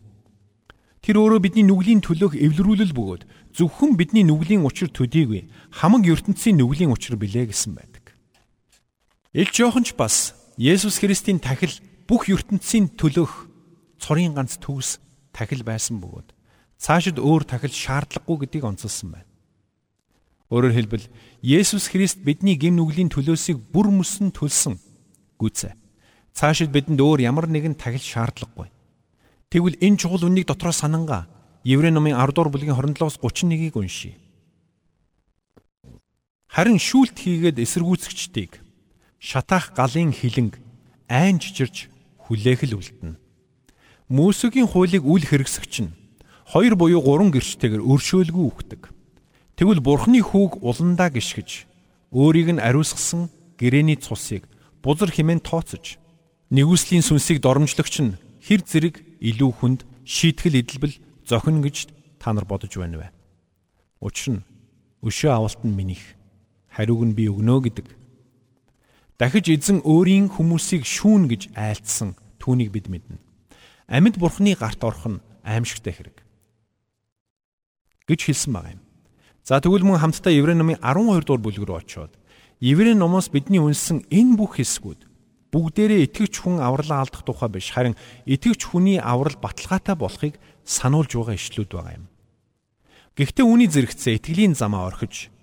Тэр 1.00 1.16
өөрөө 1.24 1.40
бидний 1.40 1.64
нүглийн 1.64 2.04
төлөөх 2.04 2.36
эвлэрүүлэл 2.36 2.92
бөгөөд 2.92 3.24
зөвхөн 3.60 4.00
бидний 4.00 4.24
нүглийн 4.24 4.64
учир 4.64 4.88
төдийгүй 4.88 5.52
хамаг 5.76 6.08
ертөнцийн 6.08 6.56
нүглийн 6.56 6.96
учир 6.96 7.20
билээ 7.20 7.52
гэсэн 7.52 7.76
байдаг. 7.76 8.16
Илч 9.36 9.60
Йоханч 9.60 9.94
бас 10.00 10.32
Есүс 10.56 11.04
Христийн 11.04 11.44
тахил 11.44 11.76
бүх 12.08 12.32
ертөнцийн 12.32 12.96
төлөөх 12.96 13.52
цорын 14.00 14.34
ганц 14.34 14.56
төгс 14.64 15.04
тахил 15.36 15.68
байсан 15.68 16.00
бөгөөд 16.00 16.32
цаашид 16.80 17.20
өөр 17.20 17.44
тахил 17.44 17.76
шаардлагагүй 17.76 18.48
гэдгийг 18.48 18.64
онцолсон 18.64 19.12
байна. 19.20 19.30
Өөрөөр 20.50 20.74
хэлбэл 20.74 21.06
Есүс 21.44 21.92
Христ 21.92 22.24
бидний 22.24 22.56
гэм 22.56 22.80
нүглийн 22.80 23.12
төлөөсийг 23.12 23.60
бүр 23.70 23.92
мөсөн 23.92 24.32
төлсөн. 24.34 24.80
Гүцээ. 25.38 25.76
Цаашид 26.34 26.72
бидэнд 26.72 27.04
өөр 27.04 27.22
ямар 27.28 27.46
нэгэн 27.52 27.76
тахил 27.76 28.02
шаардлагагүй. 28.02 28.72
Тэгвэл 29.52 29.78
энэ 29.84 30.00
чухал 30.00 30.26
үннийг 30.26 30.48
дотроо 30.48 30.74
санангаа 30.74 31.28
Еврей 31.64 31.92
номын 31.92 32.16
10 32.16 32.34
дугаар 32.36 32.52
бүлгийн 32.52 32.76
27-оос 32.76 33.20
31-ийг 33.20 33.76
уншийе. 33.76 34.16
Харин 36.48 36.80
шүүлт 36.80 37.20
хийгээд 37.20 37.60
эсэргүүцэгчдийг 37.60 38.64
шатаах 39.20 39.76
галын 39.76 40.16
хилэнг 40.16 40.58
айн 41.12 41.38
чичирж 41.38 41.92
хүлээх 42.26 42.64
л 42.64 42.80
үлдэнэ. 42.80 43.20
Мөсөгийн 44.10 44.72
хуулийг 44.72 45.04
үл 45.04 45.22
хэрэгсэгч 45.22 45.74
нь 45.84 45.94
хоёр 46.48 46.74
буюу 46.80 47.04
гурван 47.04 47.30
гэрчтэйгээр 47.30 47.84
өршөөлгүй 47.84 48.46
үхдэг. 48.50 48.82
Тэгвэл 49.60 49.84
бурхны 49.84 50.24
хүүг 50.24 50.64
уландаа 50.64 51.12
гიშгэж 51.12 51.68
өөрийг 52.16 52.58
нь 52.58 52.64
ариусгасан 52.64 53.30
гэрэний 53.60 54.00
цусыг 54.00 54.48
бузар 54.82 55.12
химэн 55.12 55.44
тооцож 55.44 56.00
нэгүслийн 56.50 57.06
сүнсийг 57.06 57.44
доромжлогч 57.44 57.96
нь 58.02 58.18
хэр 58.42 58.64
зэрэг 58.66 58.96
илүү 59.20 59.52
хүнд 59.60 59.86
шийтгэл 60.08 60.64
эдэлбэл 60.64 60.96
зохино 61.30 61.62
гэж 61.62 61.94
та 62.18 62.34
нар 62.34 62.46
бодож 62.50 62.74
байна 62.74 62.98
вэ? 62.98 63.08
Учир 64.02 64.42
нь 64.42 64.46
өшөө 65.06 65.32
авалт 65.32 65.62
нь 65.62 65.78
минийх. 65.78 66.04
Хариуг 66.74 67.06
нь 67.06 67.14
би 67.14 67.30
өгнө 67.30 67.62
гэдэг. 67.70 67.88
Дахиж 69.22 69.54
эзэн 69.54 69.86
өөрийн 69.86 70.34
хүмүүсийг 70.34 70.84
шүүн 70.90 71.30
гэж 71.30 71.54
айлтсан 71.54 72.18
түүнийг 72.42 72.74
бид 72.74 72.90
мэднэ. 72.90 73.22
Амьд 73.86 74.18
бурхны 74.18 74.58
гарт 74.58 74.82
орох 74.82 75.06
нь 75.06 75.24
аимшигтай 75.46 75.94
хэрэг. 75.94 76.18
гэж 78.10 78.26
хэлсэн 78.26 78.54
байгаа 78.54 78.74
юм. 78.74 78.82
За 79.46 79.62
тэгвэл 79.62 79.86
мөн 79.86 80.02
хамтдаа 80.02 80.34
Еврей 80.34 80.58
номын 80.58 80.82
12 80.82 81.30
дугаар 81.30 81.42
бүлэг 81.46 81.64
рүү 81.70 81.78
очиод 81.78 82.14
Еврей 82.58 82.98
номоос 82.98 83.30
бидний 83.30 83.62
үнсэн 83.62 84.10
энэ 84.10 84.34
бүх 84.34 84.58
хэсгүүд 84.58 85.06
бүгдээрээ 85.54 86.10
итгэвч 86.10 86.36
хүн 86.42 86.58
авралаа 86.58 87.06
алдах 87.06 87.22
тухай 87.22 87.50
биш 87.50 87.70
харин 87.70 87.94
итгэвч 88.26 88.66
хүний 88.66 88.98
аврал 88.98 89.38
баталгаатай 89.38 89.96
болохыг 89.96 90.42
сануулж 90.70 91.18
байгаа 91.18 91.34
ишлүүд 91.34 91.70
байгаа 91.74 91.98
юм. 91.98 92.06
Гэхдээ 93.18 93.46
үүний 93.50 93.70
зэрэгцээ 93.74 94.22
итгэлийн 94.22 94.54
замаа 94.54 94.86
орхиж 94.86 95.34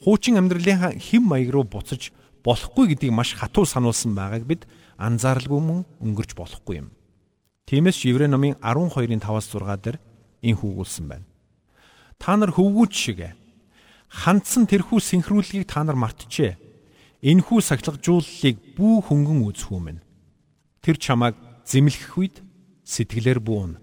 хуучин 0.00 0.40
амьдралынхаа 0.40 0.96
хэм 0.96 1.28
маяг 1.28 1.52
руу 1.52 1.68
буцаж 1.68 2.10
болохгүй 2.40 2.96
гэдгийг 2.96 3.12
маш 3.12 3.36
хатуу 3.36 3.68
сануулсан 3.68 4.16
байгааг 4.16 4.44
бид 4.48 4.62
анзааралгүй 4.96 5.60
мөн 5.60 5.80
өнгөрч 6.00 6.32
болохгүй 6.34 6.80
юм. 6.80 6.88
Тиймээс 7.68 8.02
Еврей 8.08 8.26
номын 8.26 8.56
12-ын 8.58 9.22
5-аас 9.22 9.46
6 9.52 9.62
дээр 9.84 9.96
энэ 10.42 10.58
хүүгүүлсэн 10.58 11.06
байна. 11.06 11.28
Та 12.18 12.34
нар 12.34 12.50
хөвгүүч 12.50 12.92
шиг 12.96 13.20
хандсан 14.12 14.66
тэрхүү 14.66 14.98
синхруулгийг 14.98 15.68
та 15.68 15.84
нар 15.86 15.96
мартжээ 15.96 16.58
энхүү 17.22 17.62
сахилгажууллыг 17.62 18.56
бүү 18.74 18.96
хөнгөн 19.06 19.46
үзхүү 19.46 19.78
минь. 19.78 20.02
Тэр 20.82 20.98
чамайг 20.98 21.38
зэмлэх 21.62 22.18
үед 22.18 22.42
сэтгэлээр 22.82 23.38
буун. 23.38 23.81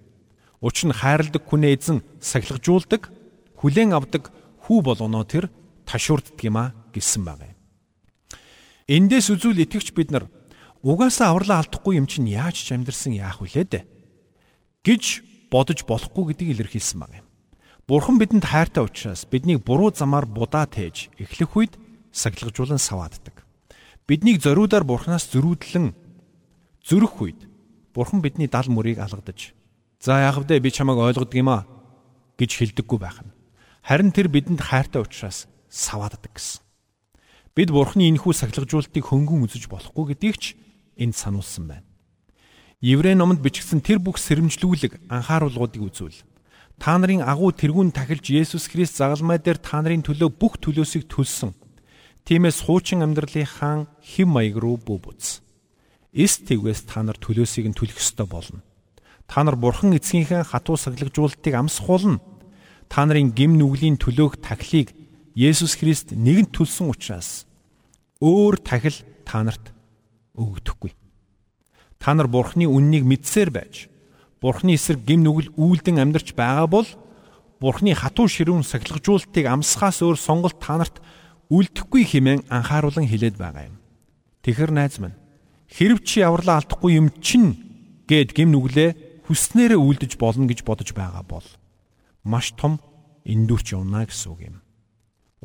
Учир 0.59 0.91
нь 0.91 0.95
хайрладаг 0.95 1.43
хүнээ 1.47 1.75
эзэн 1.79 2.03
сахилгажуулдаг, 2.19 3.07
хүлээн 3.59 3.95
авдаг 3.95 4.31
хүү 4.67 4.79
болгоно 4.83 5.23
тэр 5.23 5.47
ташуурддаг 5.87 6.39
юм 6.43 6.57
а 6.59 6.75
гэсэн 6.91 7.23
юм. 7.23 7.55
Эндээс 8.91 9.31
үзүүл 9.31 9.63
итгэвч 9.63 9.95
бид 9.95 10.11
нар 10.11 10.27
угаасаа 10.83 11.31
авралаа 11.31 11.63
алдахгүй 11.63 11.95
юм 11.95 12.07
чинь 12.11 12.27
яаж 12.27 12.59
ч 12.59 12.75
амьдрсан 12.75 13.15
яах 13.15 13.39
вүлээ 13.39 13.65
дээ 13.71 13.83
гэж 14.83 15.03
бодож 15.47 15.83
болохгүй 15.87 16.35
гэдгийг 16.35 16.59
илэрхийлсэн 16.59 16.99
байна. 16.99 17.23
Бурхан 17.87 18.19
бидэнд 18.21 18.45
хайртай 18.45 18.83
учраас 18.85 19.25
биднийг 19.25 19.65
буруу 19.65 19.89
замаар 19.95 20.29
будаа 20.29 20.69
тээж 20.69 21.09
эхлэх 21.17 21.57
үед 21.57 21.73
сахилгажуулан 22.11 22.77
савааддаг. 22.77 23.45
Биднийг 24.05 24.41
зориудаар 24.41 24.85
Бурханаас 24.85 25.29
зөрүүдлэн 25.33 25.93
зөрөх 26.85 27.21
үед 27.21 27.41
Бурхан 27.93 28.21
бидний 28.21 28.49
дал 28.49 28.69
мөрийг 28.69 29.01
алгадаж 29.01 29.53
"За 29.99 30.19
яах 30.19 30.43
вэ? 30.43 30.59
Би 30.59 30.71
чамайг 30.71 30.97
ойлгодог 30.97 31.35
юм 31.35 31.49
аа" 31.49 31.67
гэж 32.39 32.51
хэлдэггүй 32.55 32.99
байх 32.99 33.19
нь. 33.21 33.35
Харин 33.83 34.11
тэр 34.15 34.31
бидэнд 34.31 34.63
хайртай 34.63 35.03
учраас 35.03 35.47
савааддаг 35.67 36.31
гэсэн. 36.31 36.63
Бид 37.55 37.69
Бурханы 37.75 38.07
энэхүү 38.07 38.33
сахилгажуултыг 38.33 39.03
хөнгөн 39.03 39.43
үзэж 39.43 39.67
болохгүй 39.67 40.15
гэдгийг 40.15 40.37
ч 40.39 40.45
энд 40.95 41.15
сануулсан 41.19 41.67
байна. 41.67 41.87
Еврей 42.79 43.15
номонд 43.15 43.43
бичигдсэн 43.43 43.83
тэр 43.83 43.99
бүх 43.99 44.15
сэрэмжлүүлэг 44.23 45.11
анхааруулгуудыг 45.11 45.83
үзвэл 45.83 46.23
та 46.79 46.95
нарын 46.95 47.19
агуу 47.19 47.51
тэрүүн 47.51 47.91
тахилж 47.91 48.31
Есүс 48.31 48.71
Христ 48.71 48.95
загалмай 48.95 49.35
дээр 49.35 49.59
та 49.59 49.83
нарын 49.83 49.99
төлөө 49.99 50.31
бүх 50.31 50.55
төлөөсийг 50.63 51.11
төлсөн. 51.11 51.51
Тиймээс 52.23 52.63
хуучин 52.63 53.03
амьдралынхаа 53.03 53.91
хэм 53.99 54.29
маяг 54.31 54.55
руу 54.55 54.79
бүү 54.79 54.97
буц. 55.03 55.43
Эс 56.15 56.39
тэгвээс 56.39 56.87
та 56.87 57.03
нар 57.03 57.19
төлөөсийг 57.19 57.67
нь 57.67 57.75
төлөх 57.75 57.99
ёстой 57.99 58.23
болно. 58.31 58.63
Та 59.29 59.45
нар 59.45 59.53
бурхан 59.55 59.93
эцгийнхээ 59.93 60.41
хатуу 60.41 60.73
сахилгажуулалтыг 60.73 61.53
амсахуулна. 61.53 62.17
Та 62.89 63.05
нарын 63.05 63.29
гим 63.29 63.61
нүглийн 63.61 64.01
төлөөх 64.01 64.41
тахилыг 64.41 64.97
Есүс 65.37 65.77
Христ 65.77 66.17
нэгэнт 66.17 66.49
төлсөн 66.49 66.89
учраас 66.89 67.45
өөр 68.17 68.57
тахил 68.57 68.97
та 69.29 69.45
нарт 69.45 69.69
өгөгдөхгүй. 70.33 70.97
Та 72.01 72.17
нар 72.17 72.25
Бурхны 72.25 72.65
үннийг 72.65 73.05
мэдсээр 73.05 73.53
байж 73.53 73.85
Бурхны 74.41 74.73
эсрэг 74.73 75.05
гим 75.05 75.21
нүгэл 75.21 75.53
үйлдэн 75.53 76.01
амьдарч 76.01 76.33
байгаа 76.33 76.65
бол 76.65 76.89
Бурхны 77.61 77.93
хатуу 77.93 78.25
ширүүн 78.25 78.65
сахилгажуултыг 78.65 79.45
амсахаас 79.45 80.01
өөр 80.01 80.17
сонголт 80.17 80.57
та 80.57 80.81
нарт 80.81 80.97
үлдэхгүй 81.53 82.07
хэмээн 82.07 82.49
анхааруулan 82.49 83.05
хэлээд 83.05 83.37
байгаа 83.37 83.69
юм. 83.69 83.77
Тэгэхэр 84.41 84.71
найз 84.73 84.97
минь 84.97 85.19
хэрв 85.69 86.01
чи 86.01 86.25
авралаа 86.25 86.63
алдахгүй 86.63 86.97
юм 86.97 87.13
чин 87.21 87.53
гэд 88.07 88.33
гим 88.33 88.55
нүглээ 88.55 89.08
хүснээрээ 89.29 89.77
үлдэж 89.77 90.17
болно 90.17 90.49
гэж 90.49 90.65
бодож 90.65 90.89
байгаа 90.97 91.21
бол 91.21 91.45
маш 92.25 92.49
том 92.57 92.81
эндүрч 93.29 93.77
явна 93.77 94.09
гэсэн 94.09 94.33
үг 94.33 94.41
юм. 94.49 94.57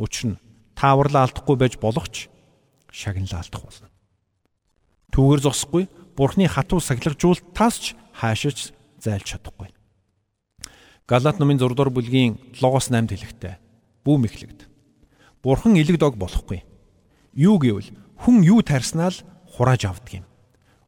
Учир 0.00 0.32
нь 0.32 0.40
та 0.72 0.96
авралаа 0.96 1.28
алдахгүй 1.28 1.56
байж 1.60 1.76
болох 1.76 2.08
ч 2.08 2.32
шагналаа 2.88 3.44
алдах 3.44 3.60
болно. 3.60 3.92
Түүгээр 5.12 5.44
зогсохгүй 5.44 5.84
Бурхны 6.16 6.48
хатуу 6.48 6.80
сахилгажуултаас 6.80 7.76
ч 7.76 7.84
хаашаач 8.16 8.72
зайлж 9.04 9.36
чадахгүй. 9.36 9.68
Галаат 11.04 11.36
номын 11.36 11.60
6 11.60 11.76
дугаар 11.76 11.92
бүлгийн 11.92 12.40
7-оос 12.56 12.88
8 12.88 13.12
хэлэхтэй. 13.12 13.60
Бүүм 14.08 14.24
эхлэгд. 14.24 14.64
Бурхан 15.44 15.76
илэг 15.76 16.00
дог 16.00 16.16
болохгүй. 16.16 16.64
Юу 17.36 17.60
гэвэл 17.60 17.92
хүн 18.24 18.40
юу 18.40 18.64
тарснаа 18.64 19.12
л 19.12 19.20
хурааж 19.52 19.84
авдаг 19.84 20.22
юм. 20.22 20.26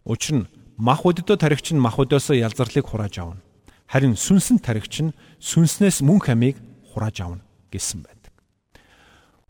Учир 0.08 0.40
нь 0.40 0.48
мах 0.76 1.04
өддөө 1.08 1.36
таригч 1.40 1.72
нь 1.72 1.80
мах 1.80 1.96
өдөөсөө 1.96 2.36
ялзарлыг 2.40 2.86
хурааж 2.86 3.16
авна. 3.20 3.40
Харин 3.88 4.16
сүнсэн 4.16 4.60
таригч 4.60 5.08
нь 5.08 5.16
сүнснээс 5.40 6.04
мөн 6.04 6.20
хамийг 6.20 6.56
хурааж 6.92 7.16
авна 7.24 7.42
гэсэн 7.72 8.04
байдаг. 8.04 8.32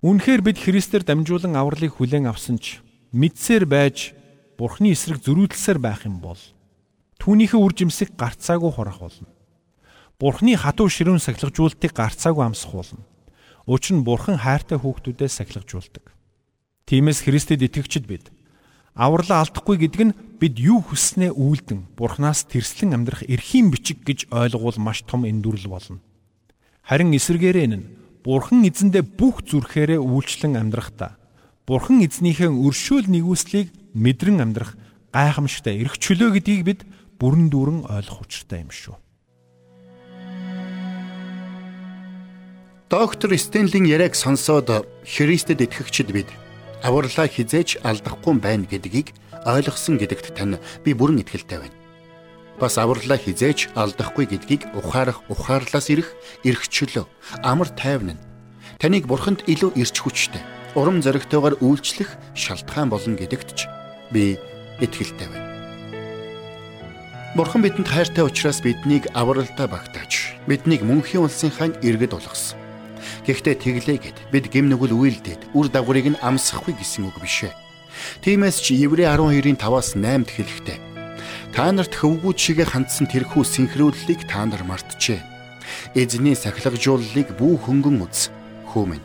Үнэхээр 0.07 0.43
бид 0.47 0.59
Христээр 0.63 1.03
дамжуулан 1.03 1.59
авралыг 1.59 1.99
хүлээн 1.99 2.31
авсан 2.31 2.63
ч 2.63 2.79
мэдсээр 3.11 3.67
байж 3.67 4.15
Бурхны 4.57 4.95
эсрэг 4.95 5.21
зөрүүлсээр 5.21 5.79
байх 5.83 6.07
юм 6.07 6.23
бол 6.23 6.39
түүнийхээ 7.21 7.61
үр 7.61 7.73
жимсийг 7.77 8.15
гарцаагүй 8.17 8.73
хурах 8.73 9.03
болно. 9.03 9.29
Бурхны 10.17 10.57
хатуу 10.57 10.89
ширүүн 10.89 11.21
сахилгажуултыг 11.21 11.93
гарцаагүй 11.93 12.45
амсах 12.45 12.73
болно. 12.73 13.05
Учир 13.67 13.99
нь 13.99 14.07
Бурхан 14.07 14.39
хайртай 14.39 14.79
хүүхдүүдэд 14.79 15.33
сахилгажуулдаг. 15.33 16.15
Тиймээс 16.87 17.27
Христэд 17.27 17.67
итгэгчид 17.67 18.07
бид 18.07 18.31
авралаа 18.97 19.45
алдахгүй 19.45 19.77
гэдэг 19.77 20.03
нь 20.09 20.17
бид 20.41 20.57
юу 20.57 20.81
хүснээ 20.81 21.37
үйлдэн 21.37 21.93
Бурханаас 22.01 22.49
тэрслэн 22.49 22.97
амьдрах 22.97 23.29
эрхийн 23.29 23.69
бичиг 23.69 24.01
гэж 24.09 24.33
ойлгуул 24.33 24.81
маш 24.81 25.05
том 25.05 25.29
эндүрэл 25.29 25.69
болно. 25.69 26.01
Харин 26.81 27.13
эсвэргээрээ 27.13 27.69
нь 27.77 27.85
Бурхан 28.25 28.65
эзэндээ 28.65 29.05
бүх 29.05 29.45
зүрхээрээ 29.45 30.01
үйлчлэн 30.01 30.57
амьдрахдаа 30.57 31.21
Бурхан 31.69 32.01
эзнийхээ 32.03 32.49
өршөөл 32.49 33.07
нэгүслийг 33.13 33.69
мэдрэн 33.93 34.41
амьдрах 34.41 34.81
гайхамшигтай 35.13 35.77
эрх 35.77 36.01
чөлөө 36.01 36.41
гэдгийг 36.41 36.63
бид 36.65 36.81
бүрэн 37.21 37.53
дүүрэн 37.53 37.81
ойлгох 37.93 38.25
учиртай 38.25 38.65
юм 38.65 38.73
шүү. 38.73 38.97
Доктор 42.87 43.35
Стенлийн 43.35 43.91
яриаг 43.91 44.15
сонсоод 44.15 44.87
Христэд 45.03 45.59
итгэгчид 45.59 46.15
бид 46.15 46.31
авралаа 46.83 47.29
хизээч 47.29 47.81
алдахгүй 47.85 48.35
байна 48.41 48.67
гэдгийг 48.69 49.15
ойлгосон 49.47 49.97
гэдэгт 49.97 50.35
тань 50.37 50.59
би 50.85 50.91
бүрэн 50.93 51.23
итгэлтэй 51.23 51.59
байна. 51.63 51.77
Бас 52.61 52.77
авралаа 52.81 53.17
хизээч 53.21 53.73
алдахгүй 53.77 54.27
гэдгийг 54.27 54.73
ухаарах 54.75 55.23
ухаарлаас 55.29 55.93
ирэх 55.93 56.13
эрх 56.45 56.69
чөлөө 56.69 57.05
амар 57.45 57.69
тайван 57.73 58.17
нь 58.17 58.25
таныг 58.81 59.07
бурханд 59.07 59.45
илүү 59.49 59.77
ирч 59.77 59.97
хүчтэй 60.01 60.43
урам 60.77 61.01
зоригтойгоор 61.01 61.61
үйлчлэх 61.65 62.17
шалтгаан 62.37 62.93
болно 62.93 63.17
гэдэгт 63.17 63.49
ч 63.57 63.69
би 64.13 64.37
итгэлтэй 64.81 65.29
байна. 65.29 65.49
Бурхан 67.37 67.61
бидэнд 67.61 67.89
хайртай 67.89 68.25
учраас 68.25 68.65
биднийг 68.65 69.13
авралдаа 69.13 69.69
багтааж, 69.69 70.41
биднийг 70.49 70.81
мөнхийн 70.81 71.29
улсынхаа 71.29 71.69
иргэд 71.85 72.17
болгосон. 72.17 72.66
Гэхдээ 73.27 73.57
тэглээгээд 73.59 74.19
бид 74.31 74.47
гим 74.55 74.71
нүгэл 74.71 74.95
үйлдээд 74.95 75.51
үр 75.51 75.67
дагаврыг 75.67 76.15
нь 76.15 76.23
амсахгүй 76.23 76.79
гэсэн 76.79 77.11
үг 77.11 77.19
биш 77.19 77.51
ээ. 77.51 77.55
Тиймээс 78.23 78.63
чи 78.63 78.79
Еврей 78.79 79.11
12-ийн 79.11 79.59
5-аас 79.59 79.99
8-д 79.99 80.31
хэлэхдээ 80.31 80.79
та 81.51 81.73
нарт 81.73 81.91
хөвгүүд 81.99 82.39
шигэ 82.39 82.65
хандсан 82.71 83.09
тэрхүү 83.11 83.43
синхрүүллийг 83.43 84.29
та 84.31 84.47
нар 84.47 84.63
мартжээ. 84.63 85.25
Эзний 85.97 86.37
сахилгажууллыг 86.37 87.35
бүү 87.35 87.55
хөнгөн 87.67 88.05
үз. 88.05 88.31
Хөөмэн. 88.71 89.03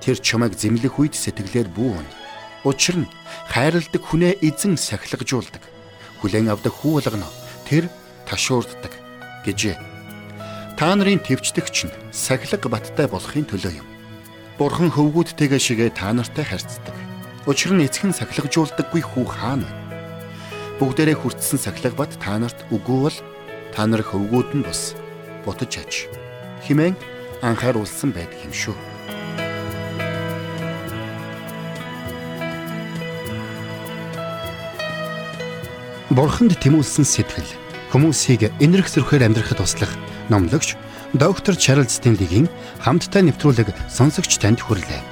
Тэр 0.00 0.16
чамайг 0.16 0.56
зэмлэх 0.56 0.96
үед 0.96 1.14
сэтгэлээр 1.14 1.68
бүү 1.70 1.90
өнө. 2.00 2.14
Учир 2.64 3.04
нь 3.04 3.10
хайрладаг 3.52 4.02
хүнээ 4.02 4.40
эзэн 4.40 4.80
сахилгажуулдаг. 4.80 5.62
Хүлээн 6.24 6.48
авдаг 6.48 6.72
хүү 6.72 7.04
болгоно. 7.04 7.28
Тэр 7.68 7.92
ташуурддаг 8.24 8.96
гэжээ. 9.44 9.99
Та 10.80 10.96
нарын 10.96 11.20
төвчдөгч 11.20 11.92
нь 11.92 11.96
сахилга 12.08 12.72
баттай 12.72 13.04
болохын 13.04 13.44
төлөө 13.44 13.84
юм. 13.84 13.88
Бурхан 14.56 14.88
хөвгүүдтэйгээ 14.88 15.60
шигээ 15.60 15.90
та 15.92 16.08
нартай 16.16 16.40
харьцдаг. 16.40 16.96
Учир 17.44 17.76
нь 17.76 17.84
эцэг 17.84 18.08
нь 18.08 18.16
сахилгажуулдаггүй 18.16 19.04
хүү 19.04 19.26
хаана 19.28 19.68
вэ? 19.68 19.76
Бүгдээрээ 20.80 21.20
хүртсэн 21.20 21.60
сахилга 21.60 22.00
бат 22.00 22.16
та 22.16 22.40
нарт 22.40 22.64
үгүй 22.72 22.96
бол 23.12 23.18
та 23.76 23.84
нар 23.84 24.00
хөвгүүд 24.00 24.56
нь 24.56 24.64
бус 24.64 24.96
бутаж 25.44 25.84
аж 25.84 26.08
химэн 26.64 26.96
анхааруулсан 27.44 28.16
байдаг 28.16 28.40
юм 28.40 28.56
шүү. 28.56 28.76
Бурханд 36.08 36.56
тэмүүлсэн 36.56 37.04
сэтгэл 37.04 37.52
хүмүүсийг 37.92 38.48
энэрх 38.64 38.88
зөрхөөр 38.88 39.28
амьдрахад 39.28 39.60
туслах 39.60 39.92
номлогч 40.30 40.78
доктор 41.12 41.58
Чарлз 41.58 41.98
Стенлигийн 41.98 42.48
хамттай 42.78 43.26
нэвтрүүлэг 43.26 43.74
сонсогч 43.90 44.38
танд 44.38 44.62
хүрлээ. 44.62 45.02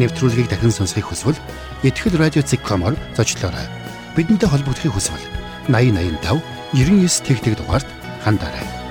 Нэвтрүүлгийг 0.00 0.48
дахин 0.48 0.72
сонсохыг 0.72 1.12
хүсвэл 1.12 1.38
ихтгэл 1.84 2.16
радиоцик.com-оор 2.16 2.96
зочлоорой. 3.14 3.68
Бидэнтэй 4.16 4.48
холбогдохыг 4.48 4.96
хүсвэл 4.96 5.24
8085 5.68 6.40
99 6.72 7.28
тэгтэг 7.28 7.54
дугаард 7.60 7.88
хандаарай. 8.24 8.81